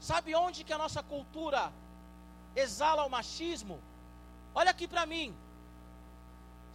[0.00, 1.72] Sabe onde que a nossa cultura
[2.64, 3.76] exala o machismo?
[4.54, 5.28] Olha aqui para mim.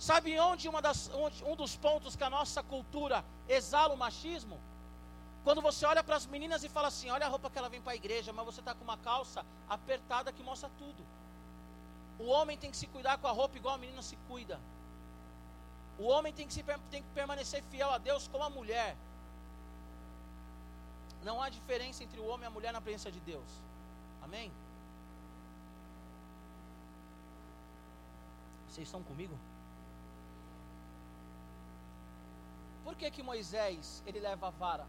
[0.10, 4.60] Sabe onde, das, onde um dos pontos que a nossa cultura exala o machismo?
[5.44, 7.82] Quando você olha para as meninas e fala assim: olha a roupa que ela vem
[7.82, 11.04] para a igreja, mas você está com uma calça apertada que mostra tudo.
[12.20, 14.60] O homem tem que se cuidar com a roupa igual a menina se cuida.
[15.98, 18.96] O homem tem que, se, tem que permanecer fiel a Deus como a mulher.
[21.24, 23.50] Não há diferença entre o homem e a mulher na presença de Deus.
[24.22, 24.52] Amém?
[28.74, 29.38] Vocês estão comigo?
[32.84, 34.88] Por que que Moisés ele leva a vara?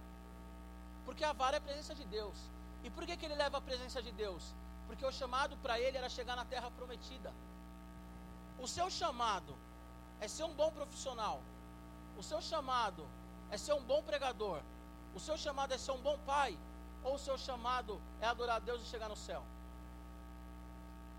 [1.05, 2.35] Porque a vara é a presença de Deus.
[2.83, 4.55] E por que, que ele leva a presença de Deus?
[4.87, 7.31] Porque o chamado para ele era chegar na terra prometida.
[8.59, 9.55] O seu chamado
[10.19, 11.43] é ser um bom profissional.
[12.17, 13.07] O seu chamado
[13.51, 14.63] é ser um bom pregador.
[15.15, 16.59] O seu chamado é ser um bom pai.
[17.03, 19.45] Ou o seu chamado é adorar a Deus e chegar no céu?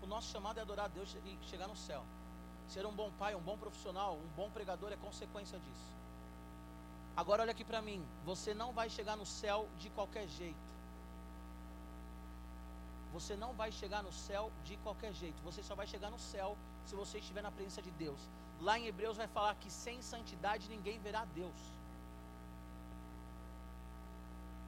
[0.02, 2.04] O nosso chamado é adorar a Deus e chegar no céu.
[2.68, 5.96] Ser um bom pai, um bom profissional, um bom pregador é consequência disso.
[7.16, 10.66] Agora olha aqui para mim, você não vai chegar no céu de qualquer jeito.
[13.12, 15.40] Você não vai chegar no céu de qualquer jeito.
[15.42, 18.18] Você só vai chegar no céu se você estiver na presença de Deus.
[18.60, 21.54] Lá em Hebreus vai falar que sem santidade ninguém verá Deus.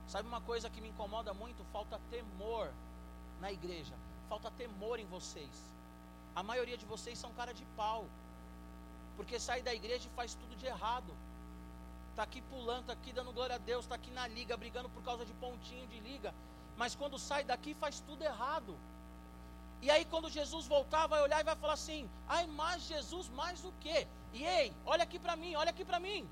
[0.06, 1.62] Sabe uma coisa que me incomoda muito?
[1.70, 2.72] Falta temor
[3.40, 3.94] na igreja.
[4.28, 5.50] Falta temor em vocês.
[6.40, 8.03] A maioria de vocês são cara de pau.
[9.16, 11.12] Porque sai da igreja e faz tudo de errado
[12.18, 15.03] está aqui pulando, está aqui dando glória a Deus, está aqui na liga, brigando por
[15.05, 16.35] causa de pontinho de liga,
[16.77, 18.77] mas quando sai daqui faz tudo errado.
[19.81, 23.64] E aí quando Jesus voltar, vai olhar e vai falar assim: ai, mas Jesus mais
[23.64, 24.09] o quê?
[24.33, 26.29] E ei, olha aqui para mim, olha aqui para mim.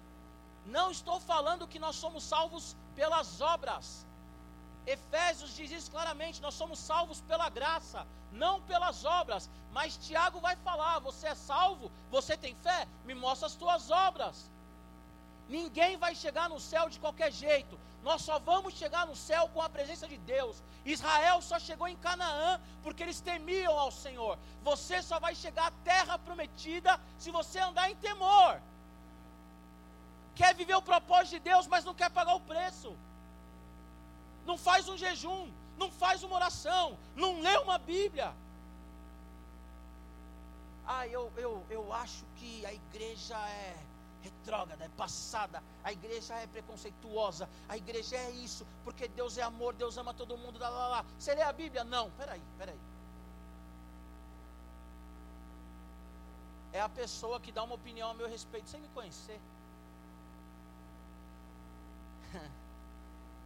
[0.67, 4.05] Não estou falando que nós somos salvos pelas obras.
[4.87, 9.51] Efésios diz isso claramente: nós somos salvos pela graça, não pelas obras.
[9.73, 14.49] Mas Tiago vai falar: você é salvo, você tem fé, me mostra as tuas obras.
[15.49, 17.79] Ninguém vai chegar no céu de qualquer jeito.
[18.03, 20.63] Nós só vamos chegar no céu com a presença de Deus.
[20.85, 24.39] Israel só chegou em Canaã porque eles temiam ao Senhor.
[24.63, 28.61] Você só vai chegar à terra prometida se você andar em temor.
[30.37, 32.97] Quer viver o propósito de Deus, mas não quer pagar o preço
[34.47, 38.33] não faz um jejum, não faz uma oração, não lê uma Bíblia.
[40.87, 43.77] Ah, eu, eu, eu acho que a igreja é
[44.23, 49.75] retrógrada, é passada, a igreja é preconceituosa, a igreja é isso, porque Deus é amor,
[49.75, 51.05] Deus ama todo mundo, lá, lá, lá.
[51.19, 51.83] Você lê a Bíblia?
[51.85, 52.79] Não, peraí, peraí.
[56.73, 59.41] É a pessoa que dá uma opinião a meu respeito sem me conhecer.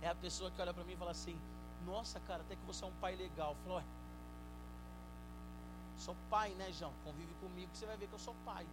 [0.02, 1.38] é a pessoa que olha para mim e fala assim:
[1.84, 3.56] Nossa, cara, até que você é um pai legal.
[3.66, 3.84] Ué,
[5.96, 6.92] sou pai, né, João?
[7.04, 8.66] Convive comigo você vai ver que eu sou pai.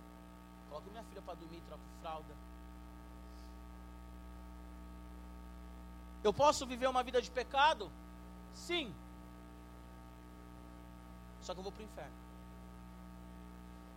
[0.70, 2.34] Coloco minha filha para dormir, troco fralda.
[6.24, 7.92] Eu posso viver uma vida de pecado?
[8.54, 8.94] Sim.
[11.42, 12.16] Só que eu vou para o inferno.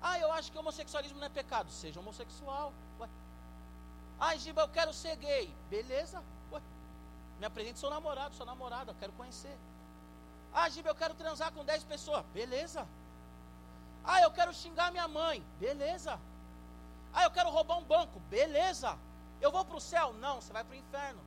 [0.03, 1.71] Ah, eu acho que homossexualismo não é pecado.
[1.71, 2.73] Seja homossexual.
[3.01, 3.09] Ué.
[4.19, 5.53] Ah, Giba, eu quero ser gay.
[5.69, 6.23] Beleza.
[7.41, 9.57] Me apresente seu namorado, sua namorada, eu quero conhecer.
[10.53, 12.23] Ah, Giba, eu quero transar com 10 pessoas.
[12.35, 12.87] Beleza.
[14.05, 15.43] Ah, eu quero xingar minha mãe.
[15.59, 16.21] Beleza.
[17.15, 18.21] Ah, eu quero roubar um banco.
[18.29, 18.97] Beleza.
[19.41, 20.13] Eu vou para o céu?
[20.15, 21.21] Não, você vai para o inferno.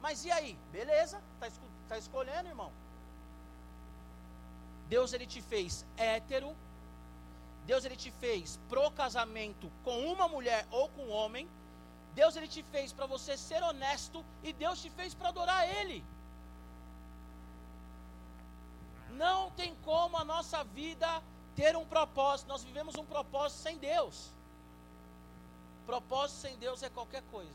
[0.00, 0.56] Mas e aí?
[0.70, 1.20] Beleza.
[1.34, 2.70] Está tá escolhendo, irmão.
[4.88, 6.54] Deus ele te fez hétero.
[7.66, 11.48] Deus ele te fez pro casamento com uma mulher ou com um homem.
[12.14, 16.04] Deus ele te fez para você ser honesto e Deus te fez para adorar Ele.
[19.10, 21.22] Não tem como a nossa vida
[21.54, 22.48] ter um propósito.
[22.48, 24.30] Nós vivemos um propósito sem Deus.
[25.86, 27.50] Propósito sem Deus é qualquer coisa,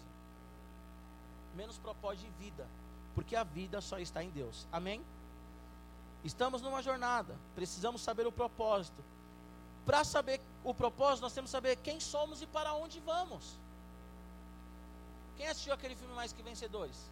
[1.55, 2.67] menos propósito de vida,
[3.13, 4.67] porque a vida só está em Deus.
[4.71, 5.01] Amém?
[6.23, 9.01] Estamos numa jornada, precisamos saber o propósito.
[9.85, 13.57] Para saber o propósito, nós temos que saber quem somos e para onde vamos.
[15.37, 17.09] Quem assistiu aquele filme Mais Que Vencedores?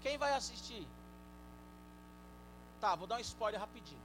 [0.00, 0.86] Quem vai assistir?
[2.80, 4.00] Tá, vou dar um spoiler rapidinho.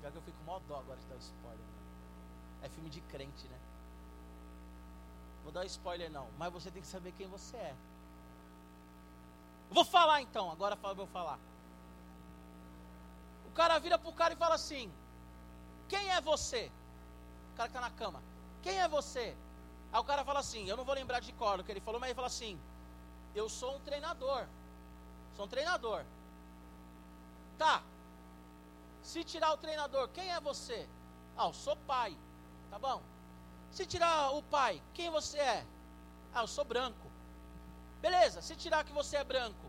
[0.00, 1.66] Pior que eu fico mó dó agora de dar spoiler.
[2.62, 3.58] É filme de crente, né?
[5.42, 7.74] Vou dar spoiler não, mas você tem que saber quem você é.
[9.70, 11.38] Vou falar então, agora vou falar.
[13.46, 14.92] O cara vira pro cara e fala assim:
[15.88, 16.70] Quem é você?
[17.52, 18.22] O cara está na cama.
[18.62, 19.36] Quem é você?
[19.92, 22.00] Aí o cara fala assim, eu não vou lembrar de cor o que ele falou,
[22.00, 22.58] mas ele fala assim,
[23.34, 24.46] eu sou um treinador.
[25.36, 26.04] Sou um treinador.
[27.58, 27.82] Tá.
[29.02, 30.88] Se tirar o treinador, quem é você?
[31.36, 32.16] Ah, eu sou pai.
[32.70, 33.02] Tá bom.
[33.70, 35.66] Se tirar o pai, quem você é?
[36.34, 37.10] Ah, eu sou branco.
[38.00, 39.66] Beleza, se tirar que você é branco.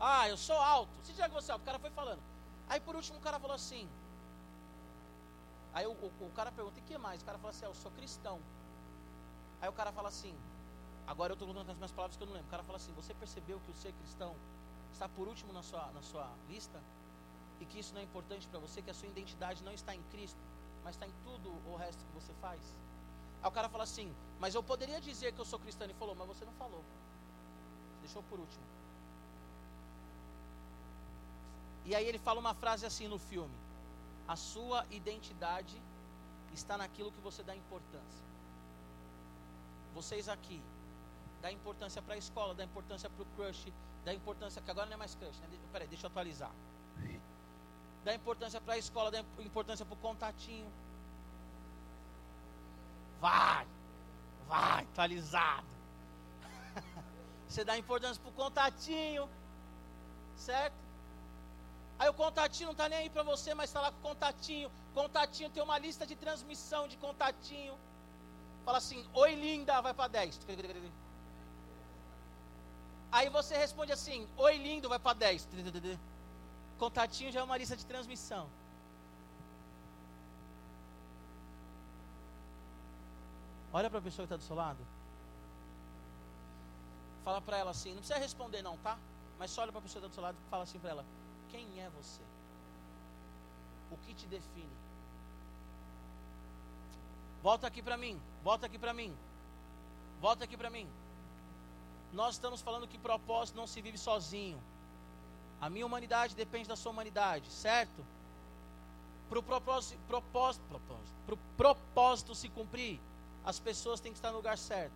[0.00, 0.92] Ah, eu sou alto.
[1.02, 2.22] Se tirar que você é alto, o cara foi falando.
[2.68, 3.88] Aí por último o cara falou assim:
[5.74, 7.20] Aí o, o, cara pergunta, e que mais?
[7.20, 8.40] O cara fala assim, ah, eu sou cristão.
[9.60, 10.32] Aí o cara fala assim,
[11.04, 12.46] agora eu estou lutando as minhas palavras que eu não lembro.
[12.46, 14.36] O cara fala assim, você percebeu que o ser cristão
[14.92, 16.80] está por último na sua, na sua lista?
[17.60, 20.02] E que isso não é importante para você, que a sua identidade não está em
[20.12, 20.38] Cristo,
[20.84, 22.60] mas está em tudo o resto que você faz?
[23.42, 25.86] Aí o cara fala assim, mas eu poderia dizer que eu sou cristão.
[25.86, 26.84] Ele falou, mas você não falou.
[28.00, 28.62] Deixou por último.
[31.84, 33.63] E aí ele fala uma frase assim no filme.
[34.26, 35.80] A sua identidade
[36.52, 38.24] está naquilo que você dá importância.
[39.94, 40.62] Vocês aqui,
[41.42, 43.72] dá importância para a escola, dá importância para o crush,
[44.04, 45.48] dá importância, que agora não é mais crush, né?
[45.72, 46.50] Peraí, deixa eu atualizar.
[48.04, 50.70] Dá importância para a escola, dá importância para o contatinho.
[53.20, 53.66] Vai,
[54.46, 55.66] vai, atualizado.
[57.48, 59.28] Você dá importância para o contatinho,
[60.36, 60.83] certo?
[62.04, 64.70] Aí o contatinho não está nem aí para você, mas está lá com o contatinho.
[64.92, 67.74] Contatinho tem uma lista de transmissão de contatinho.
[68.62, 70.38] Fala assim, oi linda, vai para 10.
[73.10, 75.48] Aí você responde assim, oi lindo, vai para 10.
[76.78, 78.50] Contatinho já é uma lista de transmissão.
[83.72, 84.86] Olha para a pessoa que está do seu lado.
[87.24, 88.98] Fala para ela assim, não precisa responder não, tá?
[89.38, 90.90] Mas só olha para a pessoa que está do seu lado e fala assim para
[90.90, 91.23] ela.
[91.54, 92.20] Quem é você?
[93.88, 94.76] O que te define?
[97.44, 98.20] Volta aqui para mim.
[98.42, 99.16] Volta aqui para mim.
[100.20, 100.88] Volta aqui para mim.
[102.12, 104.60] nós estamos falando que propósito não se vive sozinho.
[105.60, 108.04] A minha humanidade depende da sua humanidade, certo?
[109.28, 113.00] Para o propósito, propósito, propósito, propósito se cumprir,
[113.44, 114.94] as pessoas têm que estar no lugar certo.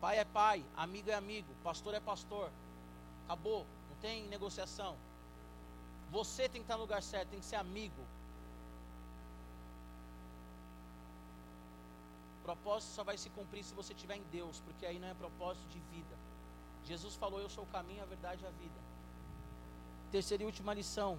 [0.00, 2.50] Pai é pai, amigo é amigo, pastor é pastor.
[3.24, 4.96] Acabou, não tem negociação.
[6.10, 8.02] Você tem que estar no lugar certo, tem que ser amigo.
[12.42, 15.66] Propósito só vai se cumprir se você estiver em Deus, porque aí não é propósito
[15.68, 16.16] de vida.
[16.84, 18.80] Jesus falou: Eu sou o caminho, a verdade e a vida.
[20.12, 21.18] Terceira e última lição,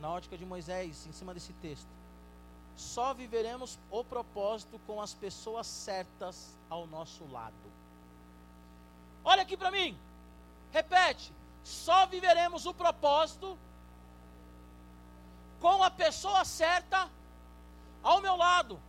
[0.00, 1.88] na ótica de Moisés, em cima desse texto.
[2.76, 7.72] Só viveremos o propósito com as pessoas certas ao nosso lado.
[9.24, 9.98] Olha aqui para mim.
[10.70, 11.32] Repete.
[11.64, 13.58] Só viveremos o propósito
[15.60, 17.08] com a pessoa certa
[18.02, 18.80] ao meu lado.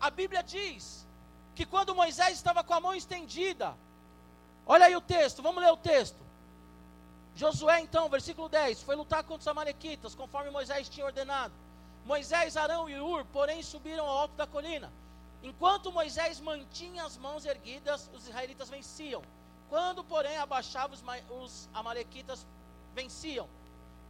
[0.00, 1.06] A Bíblia diz
[1.54, 3.76] que quando Moisés estava com a mão estendida,
[4.66, 6.22] olha aí o texto, vamos ler o texto.
[7.36, 11.52] Josué, então, versículo 10, foi lutar contra os Amalequitas, conforme Moisés tinha ordenado.
[12.04, 14.92] Moisés, Arão e Ur, porém, subiram ao alto da colina.
[15.42, 19.22] Enquanto Moisés mantinha as mãos erguidas, os israelitas venciam.
[19.68, 22.46] Quando, porém, abaixava os, os amalequitas,
[22.94, 23.48] venciam.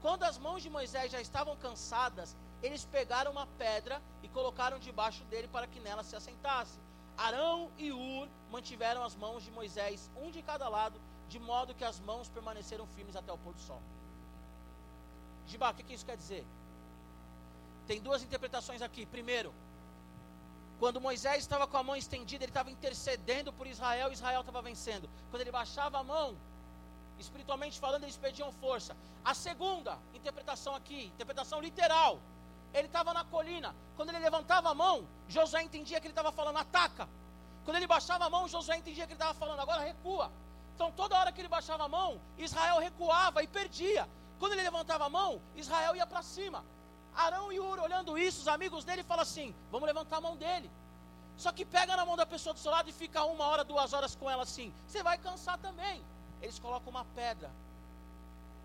[0.04, 5.24] Quando as mãos de Moisés já estavam cansadas, eles pegaram uma pedra e colocaram debaixo
[5.30, 6.78] dele para que nela se assentasse.
[7.16, 11.86] Arão e Ur mantiveram as mãos de Moisés, um de cada lado, de modo que
[11.90, 13.80] as mãos permaneceram firmes até o pôr do sol.
[15.46, 16.44] Gibá, o que, que isso quer dizer?
[17.86, 19.06] Tem duas interpretações aqui.
[19.06, 19.54] Primeiro,
[20.78, 25.08] quando Moisés estava com a mão estendida, ele estava intercedendo por Israel, Israel estava vencendo.
[25.30, 26.36] Quando ele baixava a mão,
[27.24, 28.96] espiritualmente falando, eles perdiam força.
[29.24, 32.20] A segunda interpretação aqui, interpretação literal,
[32.72, 33.74] ele estava na colina.
[33.96, 37.08] Quando ele levantava a mão, Josué entendia que ele estava falando ataca.
[37.64, 40.30] Quando ele baixava a mão, Josué entendia que ele estava falando agora recua.
[40.74, 44.08] Então toda hora que ele baixava a mão, Israel recuava e perdia.
[44.38, 46.64] Quando ele levantava a mão, Israel ia para cima.
[47.14, 50.70] Arão e Ur, olhando isso, os amigos dele falam assim: vamos levantar a mão dele.
[51.36, 53.92] Só que pega na mão da pessoa do seu lado e fica uma hora, duas
[53.92, 54.72] horas com ela assim.
[54.86, 56.04] Você vai cansar também.
[56.44, 57.50] Eles colocam uma pedra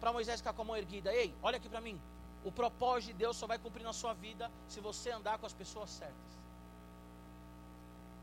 [0.02, 1.14] para Moisés ficar com a mão erguida.
[1.14, 1.98] Ei, olha aqui para mim.
[2.44, 5.54] O propósito de Deus só vai cumprir na sua vida se você andar com as
[5.54, 6.34] pessoas certas.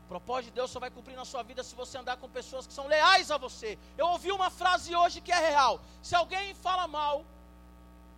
[0.05, 2.67] O propósito de Deus só vai cumprir na sua vida se você andar com pessoas
[2.67, 3.79] que são leais a você.
[3.97, 5.81] Eu ouvi uma frase hoje que é real.
[6.03, 7.25] Se alguém fala mal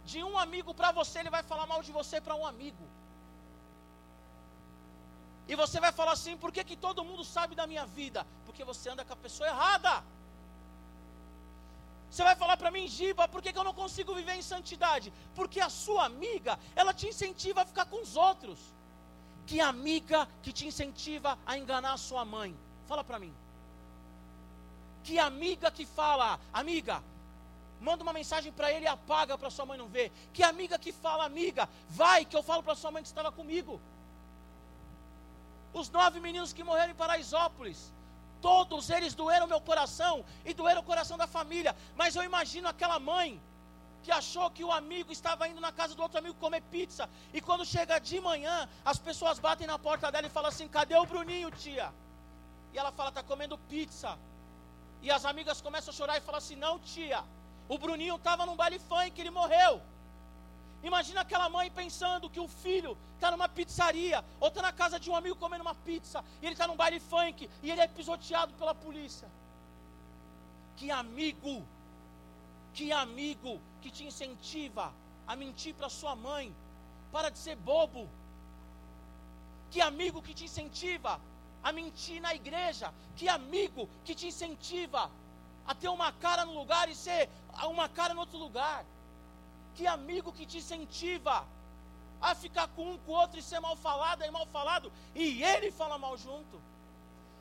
[0.03, 2.85] de um amigo para você, ele vai falar mal de você para um amigo.
[5.47, 8.27] E você vai falar assim: por que, que todo mundo sabe da minha vida?
[8.45, 10.03] Porque você anda com a pessoa errada.
[12.09, 15.13] Você vai falar para mim, Giba, por que, que eu não consigo viver em santidade?
[15.35, 18.59] Porque a sua amiga, ela te incentiva a ficar com os outros.
[19.45, 22.55] Que amiga que te incentiva a enganar a sua mãe?
[22.87, 23.33] Fala para mim.
[25.03, 27.03] Que amiga que fala, amiga,
[27.79, 30.11] manda uma mensagem para ele e apaga para sua mãe não ver.
[30.33, 33.79] Que amiga que fala, amiga, vai que eu falo para sua mãe que estava comigo.
[35.73, 37.93] Os nove meninos que morreram em Paraisópolis,
[38.41, 41.75] todos eles doeram meu coração e doeram o coração da família.
[41.95, 43.39] Mas eu imagino aquela mãe
[44.03, 47.09] que achou que o amigo estava indo na casa do outro amigo comer pizza.
[47.33, 50.95] E quando chega de manhã, as pessoas batem na porta dela e falam assim: cadê
[50.95, 51.93] o Bruninho, tia?
[52.73, 54.17] E ela fala: está comendo pizza.
[55.01, 57.23] E as amigas começam a chorar e falam assim: não, tia,
[57.67, 59.81] o Bruninho estava num baile funk, ele morreu.
[60.83, 65.09] Imagina aquela mãe pensando que o filho está numa pizzaria, ou está na casa de
[65.09, 68.53] um amigo comendo uma pizza, e ele está num baile funk, e ele é pisoteado
[68.53, 69.27] pela polícia.
[70.77, 71.65] Que amigo,
[72.73, 74.93] que amigo que te incentiva
[75.27, 76.55] a mentir para sua mãe,
[77.11, 78.07] para de ser bobo.
[79.69, 81.19] Que amigo que te incentiva
[81.61, 85.11] a mentir na igreja, que amigo que te incentiva
[85.67, 87.29] a ter uma cara no lugar e ser
[87.65, 88.85] uma cara no outro lugar.
[89.75, 91.45] Que amigo que te incentiva
[92.21, 95.43] a ficar com um com o outro e ser mal falado e mal falado e
[95.43, 96.61] ele fala mal junto.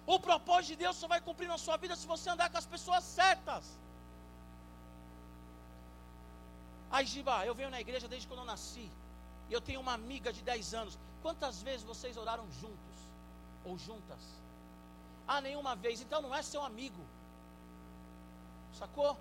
[0.06, 2.66] O propósito de Deus só vai cumprir na sua vida se você andar com as
[2.66, 3.64] pessoas certas.
[6.90, 8.88] Ai, Giba, eu venho na igreja desde quando eu nasci.
[9.50, 10.98] E eu tenho uma amiga de 10 anos.
[11.22, 12.98] Quantas vezes vocês oraram juntos?
[13.64, 14.22] Ou juntas?
[15.26, 16.00] Ah, nenhuma vez.
[16.00, 17.04] Então não é seu amigo.
[18.78, 19.18] Sacou?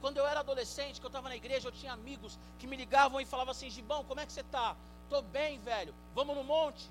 [0.00, 3.20] Quando eu era adolescente, que eu estava na igreja, eu tinha amigos que me ligavam
[3.20, 4.76] e falavam assim: Gibão, como é que você está?
[5.08, 5.94] Tô bem, velho.
[6.14, 6.88] Vamos no monte.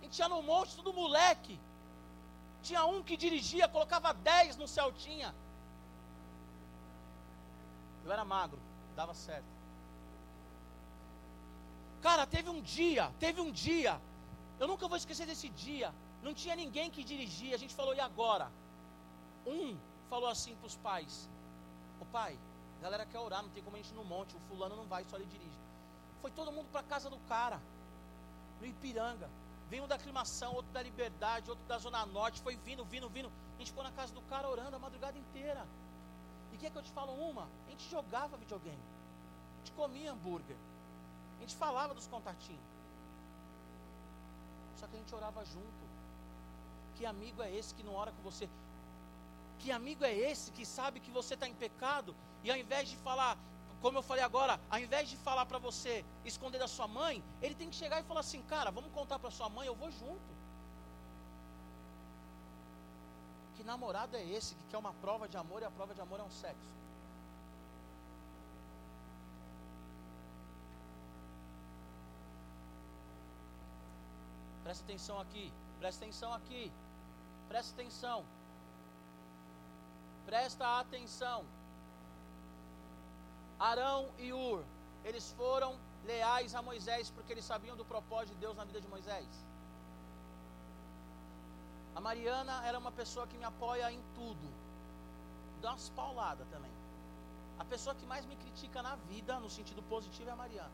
[0.00, 1.58] A gente ia no monte, tudo moleque.
[2.62, 5.34] Tinha um que dirigia, colocava 10 no Celtinha.
[8.04, 8.58] Eu era magro,
[8.94, 9.56] dava certo.
[12.00, 14.00] Cara, teve um dia, teve um dia.
[14.58, 15.92] Eu nunca vou esquecer desse dia.
[16.22, 17.54] Não tinha ninguém que dirigia.
[17.54, 18.50] A gente falou, e agora?
[19.44, 19.76] Um
[20.08, 21.28] falou assim para os pais:
[22.12, 22.38] pai,
[22.78, 24.86] a galera quer orar, não tem como a gente ir no monte, o fulano não
[24.86, 25.58] vai, só ele dirige.
[26.20, 27.60] Foi todo mundo para casa do cara,
[28.60, 29.28] no Ipiranga.
[29.68, 33.30] Veio um da aclimação, outro da liberdade, outro da Zona Norte, foi vindo, vindo, vindo.
[33.54, 35.66] A gente ficou na casa do cara orando a madrugada inteira.
[36.52, 37.48] E quer que eu te falo uma?
[37.66, 38.82] A gente jogava videogame.
[39.54, 40.56] A gente comia hambúrguer.
[41.38, 42.62] A gente falava dos contatinhos.
[44.76, 45.86] Só que a gente orava junto.
[46.94, 48.48] Que amigo é esse que não ora com você?
[49.58, 52.96] Que amigo é esse que sabe que você está em pecado e ao invés de
[52.96, 53.36] falar,
[53.80, 57.54] como eu falei agora, ao invés de falar para você esconder da sua mãe, ele
[57.54, 60.36] tem que chegar e falar assim, cara, vamos contar para sua mãe, eu vou junto.
[63.56, 66.20] Que namorado é esse que quer uma prova de amor e a prova de amor
[66.20, 66.76] é um sexo?
[74.62, 76.72] Presta atenção aqui, presta atenção aqui,
[77.48, 78.24] presta atenção.
[80.26, 81.44] Presta atenção.
[83.58, 84.62] Arão e Ur,
[85.04, 88.88] eles foram leais a Moisés porque eles sabiam do propósito de Deus na vida de
[88.88, 89.28] Moisés.
[91.94, 94.46] A Mariana era uma pessoa que me apoia em tudo.
[95.62, 96.70] Dá umas pauladas também.
[97.58, 100.70] A pessoa que mais me critica na vida, no sentido positivo, é a Mariana.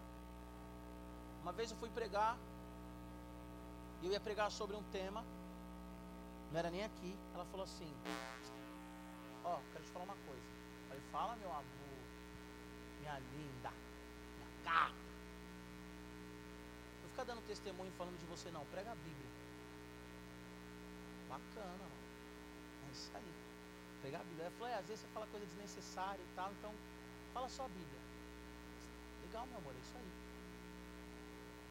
[1.43, 2.37] Uma vez eu fui pregar,
[4.01, 5.25] e eu ia pregar sobre um tema,
[6.51, 7.17] não era nem aqui.
[7.35, 7.91] Ela falou assim:
[9.45, 10.43] Ó, quero te falar uma coisa.
[11.11, 11.83] Fala, meu amor
[13.03, 13.71] minha linda,
[14.39, 14.95] minha gata.
[17.03, 18.65] Não ficar dando testemunho falando de você, não.
[18.67, 19.31] Prega a Bíblia.
[21.29, 21.99] Bacana, mano.
[22.89, 23.33] É isso aí.
[24.01, 24.53] Pregar a Bíblia.
[24.71, 26.73] É, às vezes você fala coisa desnecessária e tal, então
[27.35, 28.01] fala só a Bíblia.
[29.27, 30.13] Legal, meu amor, é isso aí.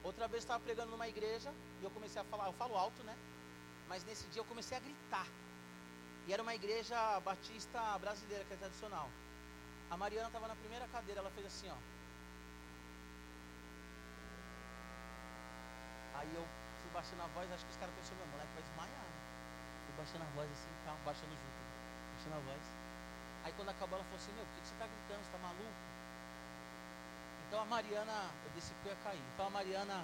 [0.03, 3.03] Outra vez eu estava pregando numa igreja e eu comecei a falar, eu falo alto,
[3.03, 3.15] né?
[3.87, 5.27] Mas nesse dia eu comecei a gritar.
[6.31, 9.09] Era uma igreja batista brasileira, que é tradicional.
[9.89, 11.75] A Mariana estava na primeira cadeira, ela fez assim, ó.
[16.17, 16.47] Aí eu
[16.81, 19.19] fui baixando a voz, acho que os caras pensaram, meu moleque vai desmaiar, né?
[19.85, 21.59] Fui baixando a voz assim, tá, baixando junto,
[22.15, 22.63] baixando a voz.
[23.43, 25.19] Aí quando acabou ela falou assim, meu, por que, você está gritando?
[25.19, 25.81] Você está maluco?
[27.47, 29.23] Então a Mariana, eu disse que eu ia cair.
[29.35, 29.99] Então a Mariana,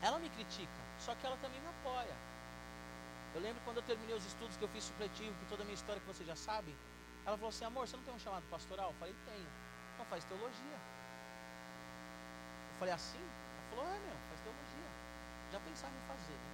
[0.00, 2.14] ela me critica, só que ela também me apoia.
[3.34, 5.74] Eu lembro quando eu terminei os estudos que eu fiz supletivo, por toda a minha
[5.74, 6.76] história que você já sabe,
[7.24, 8.90] ela falou assim: amor, você não tem um chamado pastoral?
[8.90, 9.48] Eu falei: tenho.
[9.94, 10.78] Então faz teologia.
[12.68, 13.18] Eu falei: assim?
[13.18, 14.90] Ela falou: é, meu, faz teologia.
[15.52, 16.50] Já pensava em fazer, né?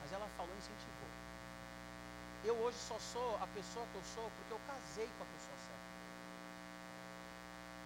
[0.00, 1.10] Mas ela falou e incentivou.
[2.44, 5.58] Eu hoje só sou a pessoa que eu sou porque eu casei com a pessoa
[5.58, 5.86] certa.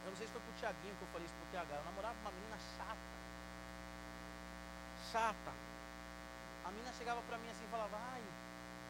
[0.05, 1.75] Eu não sei se foi pro Tiaguinho que eu falei isso pro TH.
[1.75, 3.11] Eu namorava uma menina chata.
[5.11, 5.53] Chata.
[6.71, 8.23] A menina chegava pra mim assim e falava: ai,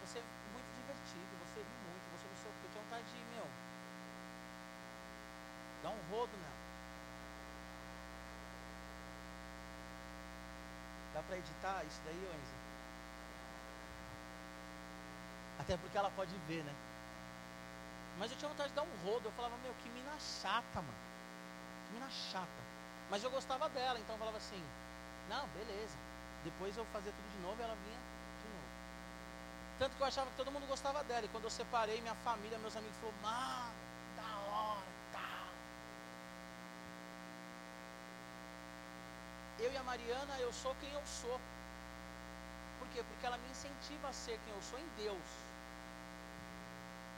[0.05, 2.01] você é muito divertido, você ri muito
[2.43, 2.69] sei o que.
[2.69, 3.47] Tinha vontade de, meu,
[5.83, 6.61] dar um rodo nela.
[11.15, 12.55] Dá para editar isso daí, Enzo?
[15.59, 16.75] Até porque ela pode ver, né?
[18.19, 19.29] Mas eu tinha vontade de dar um rodo.
[19.29, 20.99] Eu falava, meu, que mina chata, mano.
[21.87, 22.63] Que mina chata.
[23.11, 24.63] Mas eu gostava dela, então eu falava assim,
[25.29, 25.97] não, beleza.
[26.45, 28.01] Depois eu fazia tudo de novo e ela vinha
[29.81, 31.25] tanto que eu achava que todo mundo gostava dela.
[31.25, 33.75] E quando eu separei, minha família, meus amigos falaram, mano,
[34.15, 35.47] da hora, tá.
[39.59, 41.41] Eu e a Mariana, eu sou quem eu sou.
[42.79, 43.03] Por quê?
[43.03, 45.31] Porque ela me incentiva a ser quem eu sou em Deus.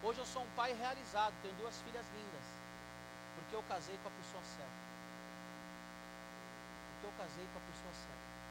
[0.04, 2.46] Hoje eu sou um pai realizado, tenho duas filhas lindas.
[3.34, 4.82] Porque eu casei com a pessoa certa.
[6.92, 8.41] Porque eu casei com a pessoa certa.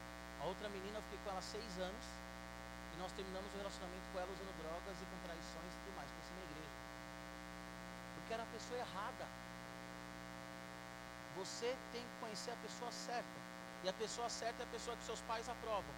[0.42, 2.06] A outra menina, eu fiquei com ela seis anos.
[2.94, 6.10] E nós terminamos o relacionamento com ela usando drogas e com traições e tudo mais,
[6.10, 6.74] isso na igreja.
[8.14, 9.26] Porque era a pessoa errada.
[11.36, 13.38] Você tem que conhecer a pessoa certa.
[13.84, 15.94] E a pessoa certa é a pessoa que seus pais aprovam.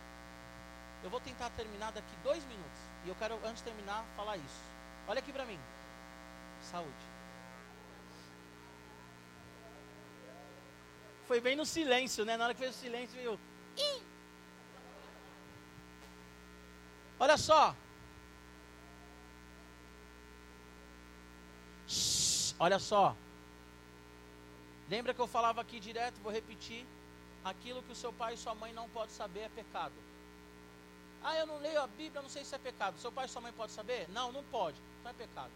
[1.02, 2.80] Eu vou tentar terminar daqui dois minutos.
[3.04, 4.62] E eu quero, antes de terminar, falar isso.
[5.08, 5.60] Olha aqui para mim.
[6.62, 7.04] Saúde.
[11.26, 12.36] Foi bem no silêncio, né?
[12.36, 13.34] Na hora que fez o silêncio, veio.
[13.34, 13.53] Ih!
[17.34, 17.76] Olha só.
[22.60, 23.16] olha só.
[24.88, 26.86] Lembra que eu falava aqui direto, vou repetir.
[27.44, 29.94] Aquilo que o seu pai e sua mãe não podem saber é pecado.
[31.24, 33.00] Ah, eu não leio a Bíblia, não sei se é pecado.
[33.00, 34.08] Seu pai e sua mãe podem saber?
[34.10, 34.80] Não, não pode.
[35.02, 35.50] Não é pecado.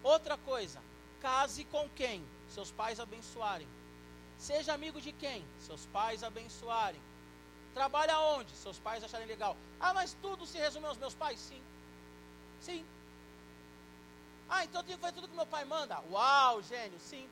[0.00, 0.80] Outra coisa,
[1.20, 2.24] case com quem?
[2.50, 3.66] Seus pais abençoarem.
[4.38, 5.44] Seja amigo de quem?
[5.58, 7.00] Seus pais abençoarem.
[7.74, 8.54] Trabalha onde?
[8.54, 9.56] Seus pais acharem legal.
[9.80, 11.38] Ah, mas tudo se resume aos meus pais?
[11.40, 11.62] Sim.
[12.60, 12.86] Sim.
[14.48, 16.00] Ah, então eu tenho que fazer tudo que meu pai manda.
[16.10, 17.28] Uau, gênio, sim.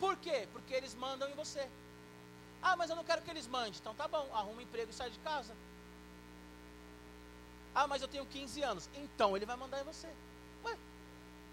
[0.00, 0.48] Por quê?
[0.52, 1.68] Porque eles mandam em você.
[2.62, 3.74] Ah, mas eu não quero que eles mandem.
[3.78, 5.54] Então tá bom, arruma um emprego e sai de casa.
[7.74, 8.88] Ah, mas eu tenho 15 anos.
[8.94, 10.08] Então ele vai mandar em você.
[10.64, 10.78] Ué,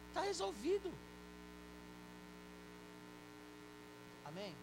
[0.07, 0.93] está resolvido.
[4.25, 4.55] Amém?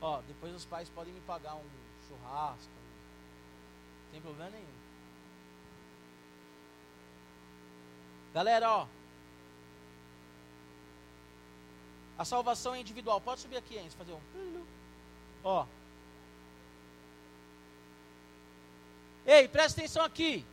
[0.00, 1.64] Ó, depois os pais podem me pagar um
[2.06, 2.72] churrasco.
[4.04, 4.74] Não tem problema nenhum.
[8.34, 8.86] Galera, ó.
[12.18, 13.20] A salvação é individual.
[13.20, 14.66] Pode subir aqui, Enzo, fazer um.
[15.42, 15.66] Ó.
[19.26, 20.44] Ei, presta atenção aqui.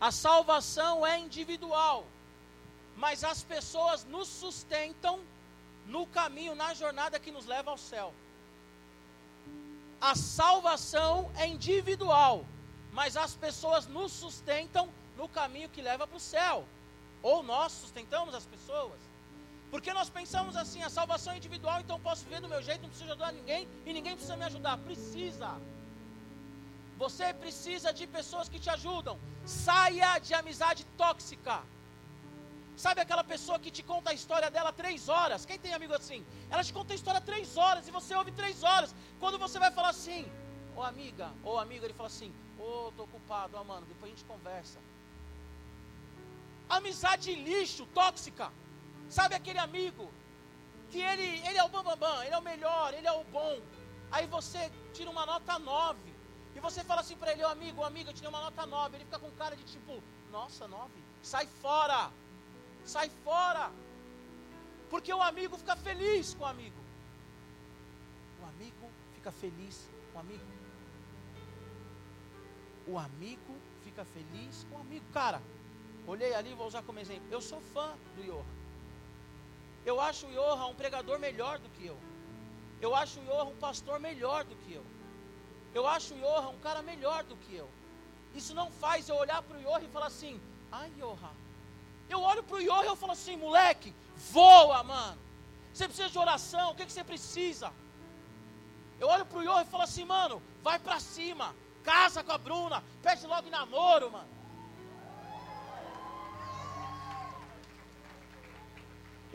[0.00, 2.04] A salvação é individual,
[2.96, 5.20] mas as pessoas nos sustentam
[5.86, 8.14] no caminho, na jornada que nos leva ao céu.
[10.00, 12.44] A salvação é individual,
[12.92, 16.66] mas as pessoas nos sustentam no caminho que leva para o céu.
[17.22, 19.00] Ou nós sustentamos as pessoas.
[19.70, 22.88] Porque nós pensamos assim, a salvação é individual, então posso viver do meu jeito, não
[22.88, 24.76] preciso ajudar ninguém e ninguém precisa me ajudar.
[24.78, 25.50] Precisa.
[26.98, 29.18] Você precisa de pessoas que te ajudam.
[29.46, 31.62] Saia de amizade tóxica.
[32.84, 35.46] Sabe aquela pessoa que te conta a história dela três horas?
[35.48, 36.20] Quem tem amigo assim?
[36.50, 38.92] Ela te conta a história três horas e você ouve três horas.
[39.20, 40.22] Quando você vai falar assim,
[40.76, 43.86] ô oh, amiga, ô oh, amigo, ele fala assim, ô, oh, tô ocupado, ó, mano,
[43.86, 44.80] depois a gente conversa.
[46.68, 48.50] Amizade lixo, tóxica.
[49.08, 50.10] Sabe aquele amigo
[50.90, 53.22] que ele, ele é o bambambam, bam, bam, ele é o melhor, ele é o
[53.36, 53.60] bom.
[54.10, 56.00] Aí você tira uma nota 9.
[56.56, 58.96] E você fala assim para ele, ô amigo, amigo, eu tirei uma nota 9.
[58.96, 60.02] Ele fica com cara de tipo,
[60.32, 60.90] nossa, 9.
[61.22, 62.10] Sai fora.
[62.84, 63.70] Sai fora.
[64.90, 66.80] Porque o amigo fica feliz com o amigo.
[68.40, 70.44] O amigo fica feliz com o amigo.
[72.86, 75.04] O amigo fica feliz com o amigo.
[75.12, 75.40] Cara,
[76.06, 77.26] Olhei ali, vou usar como exemplo.
[77.30, 78.44] Eu sou fã do Johan.
[79.84, 81.98] Eu acho o Johan um pregador melhor do que eu.
[82.80, 84.84] Eu acho o Johan um pastor melhor do que eu.
[85.74, 87.68] Eu acho o Johan um cara melhor do que eu.
[88.34, 91.34] Isso não faz eu olhar para o Johan e falar assim: ai, Johan.
[92.12, 93.94] Eu olho para o Johan e eu falo assim: moleque,
[94.30, 95.20] voa, mano.
[95.72, 97.72] Você precisa de oração, o que, que você precisa?
[99.00, 102.38] Eu olho para o Johan e falo assim: mano, vai para cima, casa com a
[102.38, 104.28] Bruna, pede logo namoro, mano.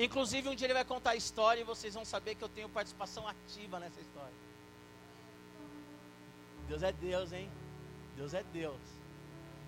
[0.05, 2.69] Inclusive, um dia ele vai contar a história e vocês vão saber que eu tenho
[2.69, 4.37] participação ativa nessa história.
[6.67, 7.49] Deus é Deus, hein?
[8.15, 8.96] Deus é Deus.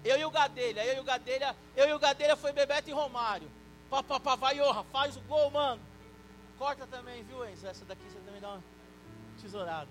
[0.03, 2.93] Eu e o Gadelha, eu e o Gadelha, eu e o Gadelha foi Bebeto e
[2.93, 3.49] Romário.
[3.89, 5.81] Papapá, vai, orra, faz o gol, mano.
[6.57, 7.67] Corta também, viu, Enzo?
[7.67, 8.63] Essa daqui você também dá uma
[9.41, 9.89] tesourada.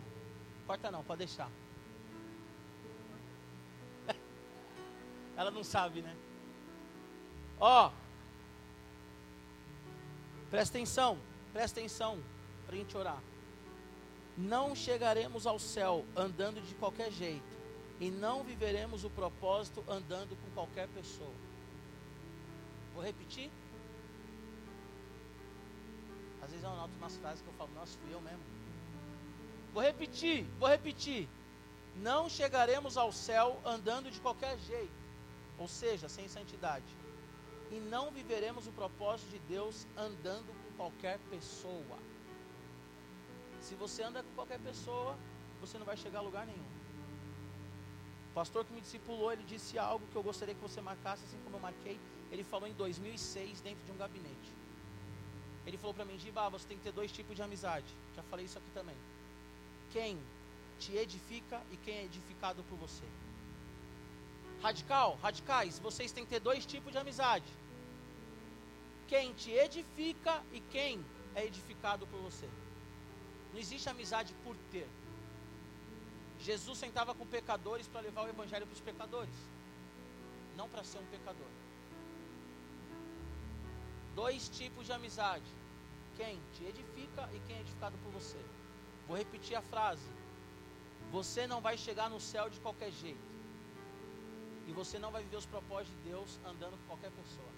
[0.66, 1.50] Corta não, pode deixar.
[5.36, 6.16] Ela não sabe, né?
[7.60, 7.90] Ó,
[10.50, 11.18] Presta atenção,
[11.52, 12.18] presta atenção
[12.64, 13.22] para a gente orar.
[14.36, 17.47] Não chegaremos ao céu andando de qualquer jeito,
[18.00, 21.34] e não viveremos o propósito andando com qualquer pessoa.
[22.94, 23.50] Vou repetir?
[26.42, 28.42] Às vezes eu anoto umas frases que eu falo, nossa, fui eu mesmo.
[29.72, 31.28] Vou repetir, vou repetir.
[31.96, 34.92] Não chegaremos ao céu andando de qualquer jeito,
[35.58, 36.98] ou seja, sem santidade
[37.70, 41.98] e não viveremos o propósito de Deus andando com qualquer pessoa.
[43.60, 45.16] Se você anda com qualquer pessoa,
[45.60, 46.64] você não vai chegar a lugar nenhum.
[48.38, 51.56] Pastor que me discipulou, ele disse algo que eu gostaria que você marcasse, assim como
[51.56, 51.98] eu marquei.
[52.30, 54.50] Ele falou em 2006, dentro de um gabinete.
[55.66, 57.86] Ele falou para mim, Giba, você tem que ter dois tipos de amizade.
[58.14, 58.96] Já falei isso aqui também.
[59.90, 60.18] Quem
[60.78, 63.04] te edifica e quem é edificado por você.
[64.62, 67.52] Radical, radicais, vocês têm que ter dois tipos de amizade
[69.08, 71.02] quem te edifica e quem
[71.34, 72.46] é edificado por você.
[73.52, 74.86] Não existe amizade por ter.
[76.40, 79.34] Jesus sentava com pecadores para levar o evangelho para os pecadores,
[80.56, 81.50] não para ser um pecador.
[84.14, 85.50] Dois tipos de amizade:
[86.16, 88.40] quem te edifica e quem é edificado por você.
[89.06, 90.10] Vou repetir a frase:
[91.10, 93.28] você não vai chegar no céu de qualquer jeito,
[94.66, 97.52] e você não vai viver os propósitos de Deus andando com qualquer pessoa.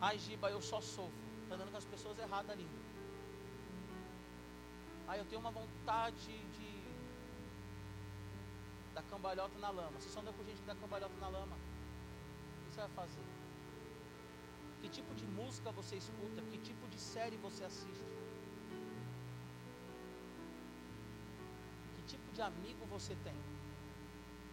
[0.00, 1.12] Ai, Giba, eu só sofro.
[1.42, 2.66] Está andando com as pessoas erradas ali.
[5.06, 6.69] Ai, eu tenho uma vontade de.
[9.00, 9.98] Da cambalhota na lama.
[9.98, 11.56] Você só anda com gente que dá cambalhota na lama.
[11.56, 13.24] O que você vai fazer?
[14.82, 16.42] Que tipo de música você escuta?
[16.50, 18.10] Que tipo de série você assiste?
[22.40, 23.34] de amigo você tem?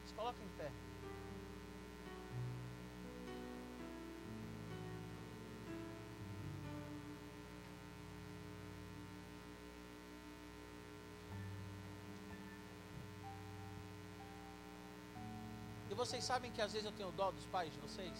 [0.06, 0.70] Se coloca em pé.
[15.98, 18.18] Vocês sabem que às vezes eu tenho dó dos pais de vocês?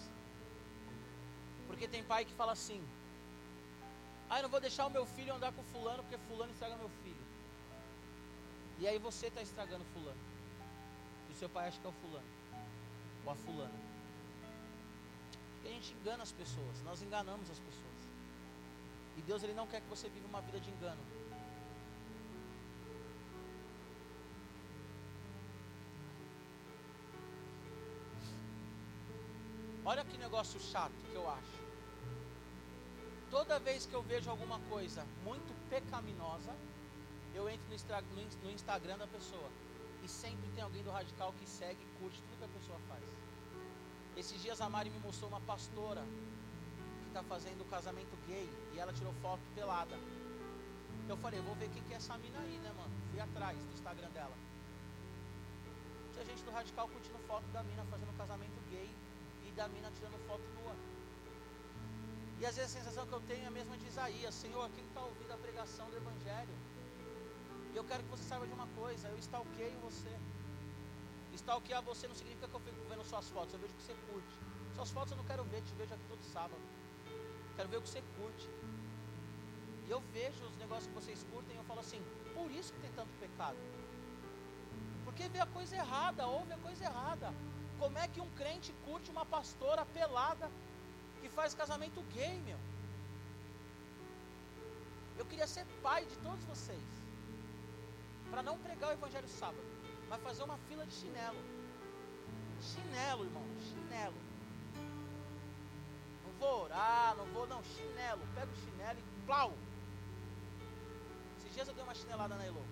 [1.68, 2.82] Porque tem pai que fala assim:
[4.28, 6.90] Ah, eu não vou deixar o meu filho andar com fulano porque fulano estraga meu
[7.02, 7.24] filho.
[8.80, 10.20] E aí você está estragando fulano.
[11.28, 12.26] E o seu pai acha que é o fulano.
[13.24, 13.78] Ou a fulana.
[15.54, 16.82] Porque a gente engana as pessoas.
[16.84, 18.00] Nós enganamos as pessoas.
[19.16, 21.02] E Deus ele não quer que você viva uma vida de engano.
[29.90, 31.58] Olha que negócio chato que eu acho.
[33.30, 36.54] Toda vez que eu vejo alguma coisa muito pecaminosa,
[37.34, 37.66] eu entro
[38.42, 39.48] no, Instagram da pessoa.
[40.04, 43.02] E sempre tem alguém do radical que segue e curte tudo que a pessoa faz.
[44.14, 48.92] Esses dias a Mari me mostrou uma pastora que está fazendo casamento gay e ela
[48.92, 49.98] tirou foto pelada.
[51.08, 52.92] Eu falei, vou ver quem que é essa mina aí, né, mano?
[53.10, 54.36] Fui atrás do Instagram dela.
[56.12, 59.07] Tinha gente do radical curtindo foto da mina fazendo casamento gay
[59.58, 60.74] da mina tirando foto nua.
[62.40, 64.84] E às vezes a sensação que eu tenho é a mesma de Isaías: Senhor, quem
[64.84, 66.56] está ouvindo a pregação do Evangelho?
[67.72, 70.14] E eu quero que você saiba de uma coisa: eu stalkeio você.
[71.34, 73.96] Stalkear você não significa que eu fico vendo suas fotos, eu vejo o que você
[74.10, 74.36] curte.
[74.76, 76.62] Suas fotos eu não quero ver, te vejo aqui todo sábado.
[77.56, 78.48] Quero ver o que você curte.
[79.86, 82.00] E eu vejo os negócios que vocês curtem e eu falo assim:
[82.32, 83.58] por isso que tem tanto pecado.
[85.04, 87.34] Porque vê a coisa errada, ouve a coisa errada.
[87.78, 90.50] Como é que um crente curte uma pastora pelada
[91.20, 92.58] que faz casamento gay, meu?
[95.16, 96.88] Eu queria ser pai de todos vocês.
[98.30, 99.64] Para não pregar o evangelho sábado,
[100.08, 101.38] mas fazer uma fila de chinelo.
[102.60, 104.20] Chinelo, irmão, chinelo.
[106.24, 108.22] Não vou orar, não vou, não, chinelo.
[108.34, 109.54] Pega o chinelo e plau.
[111.38, 112.64] Esses dias eu dei uma chinelada na Elo.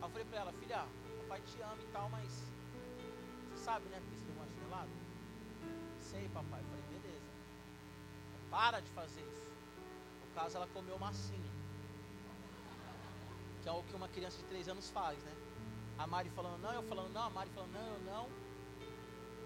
[0.00, 0.86] Aí eu falei para ela, filha,
[1.18, 2.53] papai te ama e tal, mas
[3.64, 3.98] sabe, né?
[4.00, 4.90] Porque você deu uma chinelada.
[5.98, 6.60] Sei, papai.
[6.60, 7.30] Eu falei, beleza.
[8.50, 9.50] Para de fazer isso.
[10.22, 11.50] No caso, ela comeu massinha.
[13.62, 15.32] Que é o que uma criança de 3 anos faz, né?
[15.98, 18.28] A Mari falando não, eu falando não, a Mari falando não, eu não.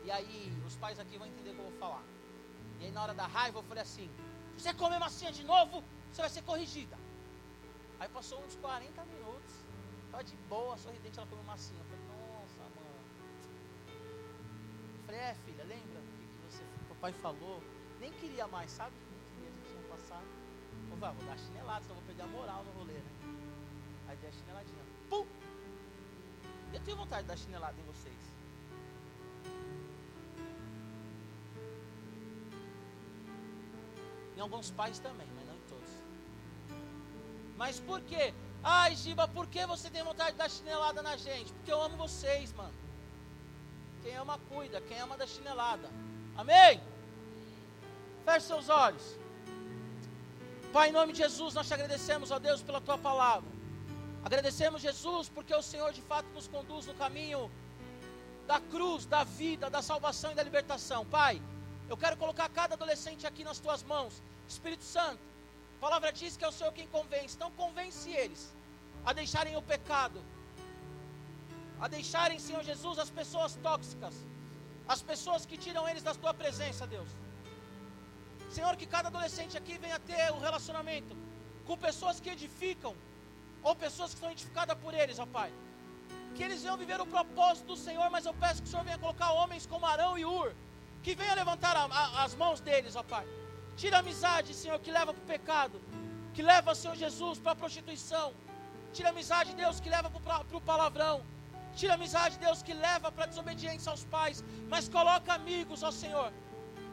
[0.04, 2.02] E aí, os pais aqui vão entender o que eu vou falar.
[2.80, 4.10] E aí, na hora da raiva, eu falei assim:
[4.56, 6.96] você comer massinha de novo, você vai ser corrigida.
[8.00, 9.54] Aí passou uns 40 minutos.
[10.10, 11.80] Tava de boa, sorridente, ela comeu massinha.
[11.80, 11.97] Eu falei,
[15.08, 17.62] falei, é filha, lembra o que, você, o papai falou?
[17.98, 18.94] Nem queria mais, sabe?
[19.10, 20.26] Nem queria, gente tinha passado.
[20.90, 23.12] Vou, vou dar chinelada, senão vou perder a moral no rolê, né?
[24.06, 24.84] Aí dei a chineladinha.
[25.08, 25.26] Pum!
[26.74, 28.14] Eu tenho vontade de dar chinelada em vocês.
[34.36, 35.90] Em alguns pais também, mas não em todos.
[37.56, 38.34] Mas por quê?
[38.62, 41.50] Ai, Giba, por que você tem vontade de dar chinelada na gente?
[41.54, 42.87] Porque eu amo vocês, mano.
[44.08, 44.80] Quem ama, cuida.
[44.88, 45.86] Quem ama, dá chinelada.
[46.34, 46.80] Amém?
[48.24, 49.04] Feche seus olhos.
[50.72, 53.50] Pai, em nome de Jesus, nós te agradecemos, ó Deus, pela tua palavra.
[54.24, 57.50] Agradecemos, Jesus, porque o Senhor de fato nos conduz no caminho
[58.46, 61.04] da cruz, da vida, da salvação e da libertação.
[61.04, 61.42] Pai,
[61.86, 64.22] eu quero colocar cada adolescente aqui nas tuas mãos.
[64.48, 65.20] Espírito Santo,
[65.76, 67.36] a palavra diz que é o Senhor quem convence.
[67.36, 68.54] Então, convence eles
[69.04, 70.18] a deixarem o pecado,
[71.80, 74.14] a deixarem, Senhor Jesus, as pessoas tóxicas,
[74.94, 77.08] as pessoas que tiram eles da tua presença, Deus.
[78.50, 81.14] Senhor, que cada adolescente aqui venha ter um relacionamento
[81.66, 82.94] com pessoas que edificam,
[83.62, 85.52] ou pessoas que estão edificadas por eles, ó Pai.
[86.34, 88.98] Que eles venham viver o propósito do Senhor, mas eu peço que o Senhor venha
[88.98, 90.54] colocar homens como Arão e Ur,
[91.02, 93.26] que venham levantar a, a, as mãos deles, ó Pai.
[93.76, 95.80] Tira a amizade, Senhor, que leva para o pecado,
[96.34, 98.32] que leva, Senhor Jesus, para a prostituição.
[98.92, 101.22] Tira a amizade, Deus, que leva para o palavrão.
[101.78, 104.38] Tira a amizade, Deus, que leva para desobediência aos pais.
[104.72, 106.30] Mas coloca amigos, ó Senhor.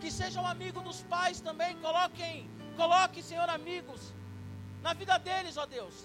[0.02, 1.72] Que sejam amigos dos pais também.
[1.86, 2.48] Coloquem,
[2.82, 4.02] coloque, Senhor, amigos
[4.84, 5.96] na vida deles, ó Deus.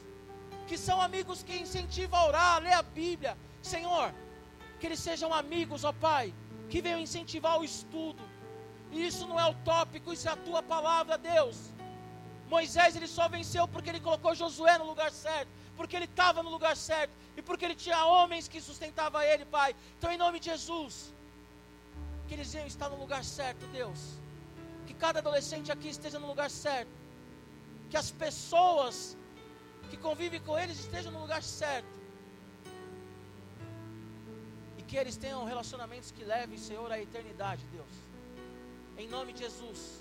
[0.68, 3.36] Que são amigos que incentivam a orar, a ler a Bíblia.
[3.60, 4.08] Senhor,
[4.78, 6.32] que eles sejam amigos, ó Pai,
[6.70, 8.24] que venham incentivar o estudo.
[8.90, 11.58] E isso não é utópico, isso é a tua palavra, Deus.
[12.48, 15.50] Moisés ele só venceu porque ele colocou Josué no lugar certo
[15.80, 19.70] porque ele estava no lugar certo e porque ele tinha homens que sustentavam ele, Pai.
[19.96, 20.94] Então, em nome de Jesus,
[22.26, 24.00] que eles iam estar no lugar certo, Deus.
[24.86, 26.92] Que cada adolescente aqui esteja no lugar certo.
[27.88, 29.16] Que as pessoas
[29.88, 32.00] que convivem com eles estejam no lugar certo.
[34.90, 37.94] que eles tenham relacionamentos que levem, Senhor, à eternidade, Deus.
[38.98, 39.99] Em nome de Jesus.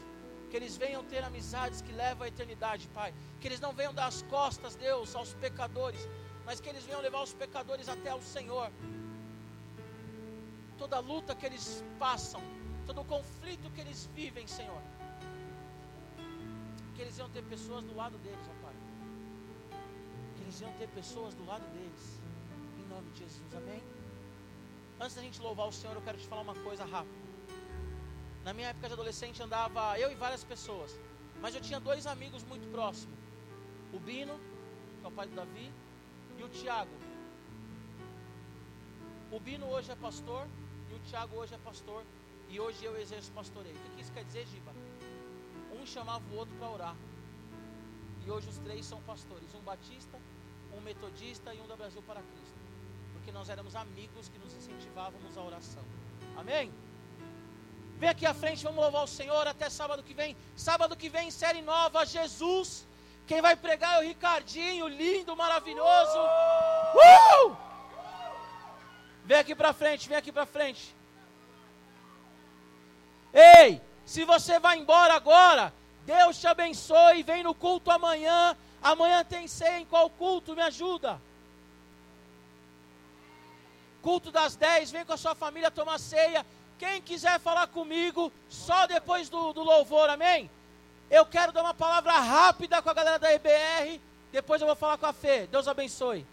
[0.50, 3.14] Que eles venham ter amizades que levam à eternidade, Pai.
[3.40, 6.08] Que eles não venham dar as costas, Deus, aos pecadores,
[6.46, 8.72] mas que eles venham levar os pecadores até ao Senhor.
[10.78, 12.42] Toda luta que eles passam,
[12.88, 14.82] todo conflito que eles vivem, Senhor.
[16.96, 18.76] Que eles iam ter pessoas do lado deles, ó Pai.
[20.36, 22.20] Que eles iam ter pessoas do lado deles.
[22.80, 23.84] Em nome de Jesus, amém?
[25.00, 27.19] Antes da gente louvar o Senhor, eu quero te falar uma coisa rápida.
[28.44, 30.98] Na minha época de adolescente andava eu e várias pessoas.
[31.42, 33.18] Mas eu tinha dois amigos muito próximos.
[33.94, 34.40] O Bino,
[35.00, 35.72] que é o pai do Davi,
[36.38, 36.92] e o Tiago.
[39.32, 40.48] O Bino hoje é pastor
[40.90, 42.04] e o Tiago hoje é pastor.
[42.50, 43.76] E hoje eu exerço pastoreio.
[43.76, 44.72] O que isso quer dizer, Giba?
[45.80, 46.96] Um chamava o outro para orar.
[48.26, 50.20] E hoje os três são pastores: um batista,
[50.76, 52.60] um metodista e um da Brasil para Cristo.
[53.14, 55.84] Porque nós éramos amigos que nos incentivávamos à oração.
[56.36, 56.72] Amém?
[58.00, 60.36] Vem aqui à frente, vamos louvar o Senhor até sábado que vem.
[60.56, 62.88] Sábado que vem, série nova, Jesus.
[63.28, 66.20] Quem vai pregar é o Ricardinho, lindo, maravilhoso.
[66.96, 67.58] Uh!
[69.26, 70.96] Vem aqui para frente, vem aqui para frente.
[73.34, 75.74] Ei, se você vai embora agora,
[76.06, 77.22] Deus te abençoe.
[77.22, 78.58] Vem no culto amanhã.
[78.82, 80.56] Amanhã tem ceia em qual culto?
[80.56, 81.22] Me ajuda.
[84.02, 86.46] Culto das 10, vem com a sua família tomar ceia.
[86.80, 90.50] Quem quiser falar comigo, só depois do, do louvor, amém?
[91.12, 94.00] Eu quero dar uma palavra rápida com a galera da EBR.
[94.32, 95.46] Depois eu vou falar com a Fê.
[95.48, 96.26] Deus abençoe.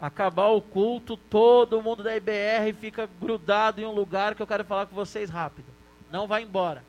[0.00, 4.64] Acabar o culto, todo mundo da EBR fica grudado em um lugar que eu quero
[4.64, 5.66] falar com vocês rápido.
[6.08, 6.84] Não vai embora.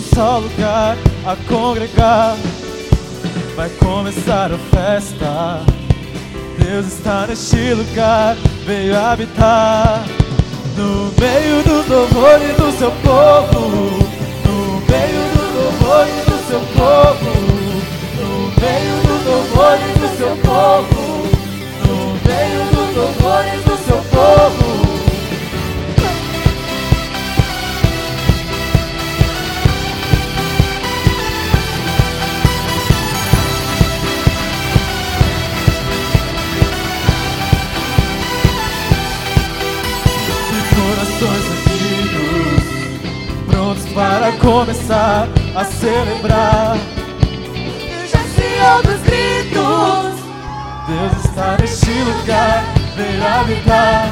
[0.00, 0.96] Só lugar
[1.26, 2.36] a congregar.
[3.56, 5.62] Vai começar a festa.
[6.58, 8.36] Deus está neste lugar,
[8.66, 10.04] veio habitar.
[10.76, 13.68] No meio dos louvores do seu povo.
[14.44, 17.30] No meio dos louvores do seu povo.
[18.16, 18.30] No
[18.60, 20.97] meio dos louvores do seu povo.
[44.28, 46.76] Para começar a celebrar.
[48.10, 50.18] Já se ouve os gritos.
[50.86, 52.64] Deus está neste lugar,
[52.96, 54.10] veio habitar.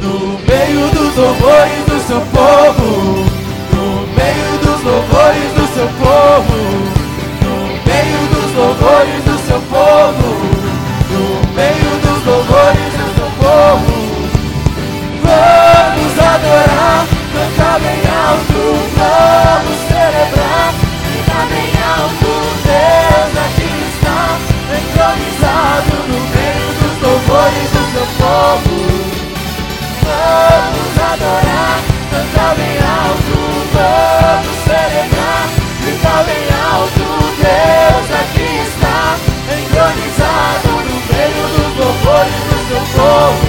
[0.00, 3.24] No meio dos louvores do seu povo.
[3.72, 6.56] No meio dos louvores do seu povo.
[7.42, 10.55] No meio dos louvores do seu povo.
[18.96, 20.74] vamos celebrar.
[21.06, 22.30] E tá bem alto
[22.66, 24.20] Deus aqui está
[24.76, 28.76] entronizado no meio dos louvores do seu povo.
[30.02, 31.76] Vamos adorar.
[32.10, 33.36] Cantar bem alto
[33.74, 35.44] vamos celebrar.
[35.86, 37.06] E tá bem alto
[37.44, 38.98] Deus aqui está.
[39.56, 43.45] Entronizado no meio dos louvores do seu povo.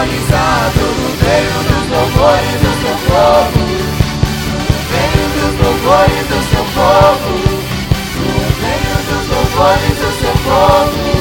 [0.00, 3.60] entronizado no meio dos louvores do seu povo,
[4.40, 7.30] no meio dos louvores do seu povo,
[8.16, 8.32] no
[8.62, 11.19] meio dos louvores do seu povo.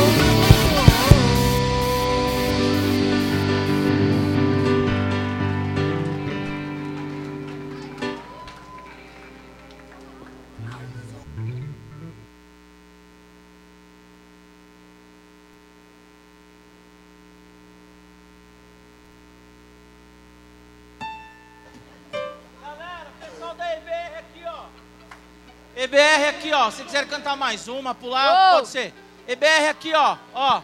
[26.50, 26.72] Aqui, ó.
[26.72, 28.56] Se quiser cantar mais uma, pular, Uou.
[28.60, 28.93] pode ser.
[29.28, 30.18] EBR aqui, ó.
[30.34, 30.62] Ó.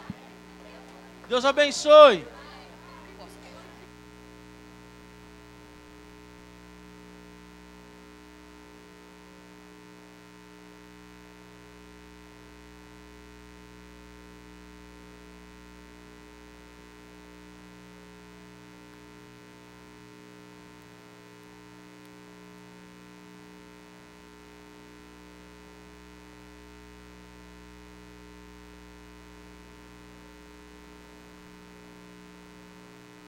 [1.29, 2.27] Deus abençoe.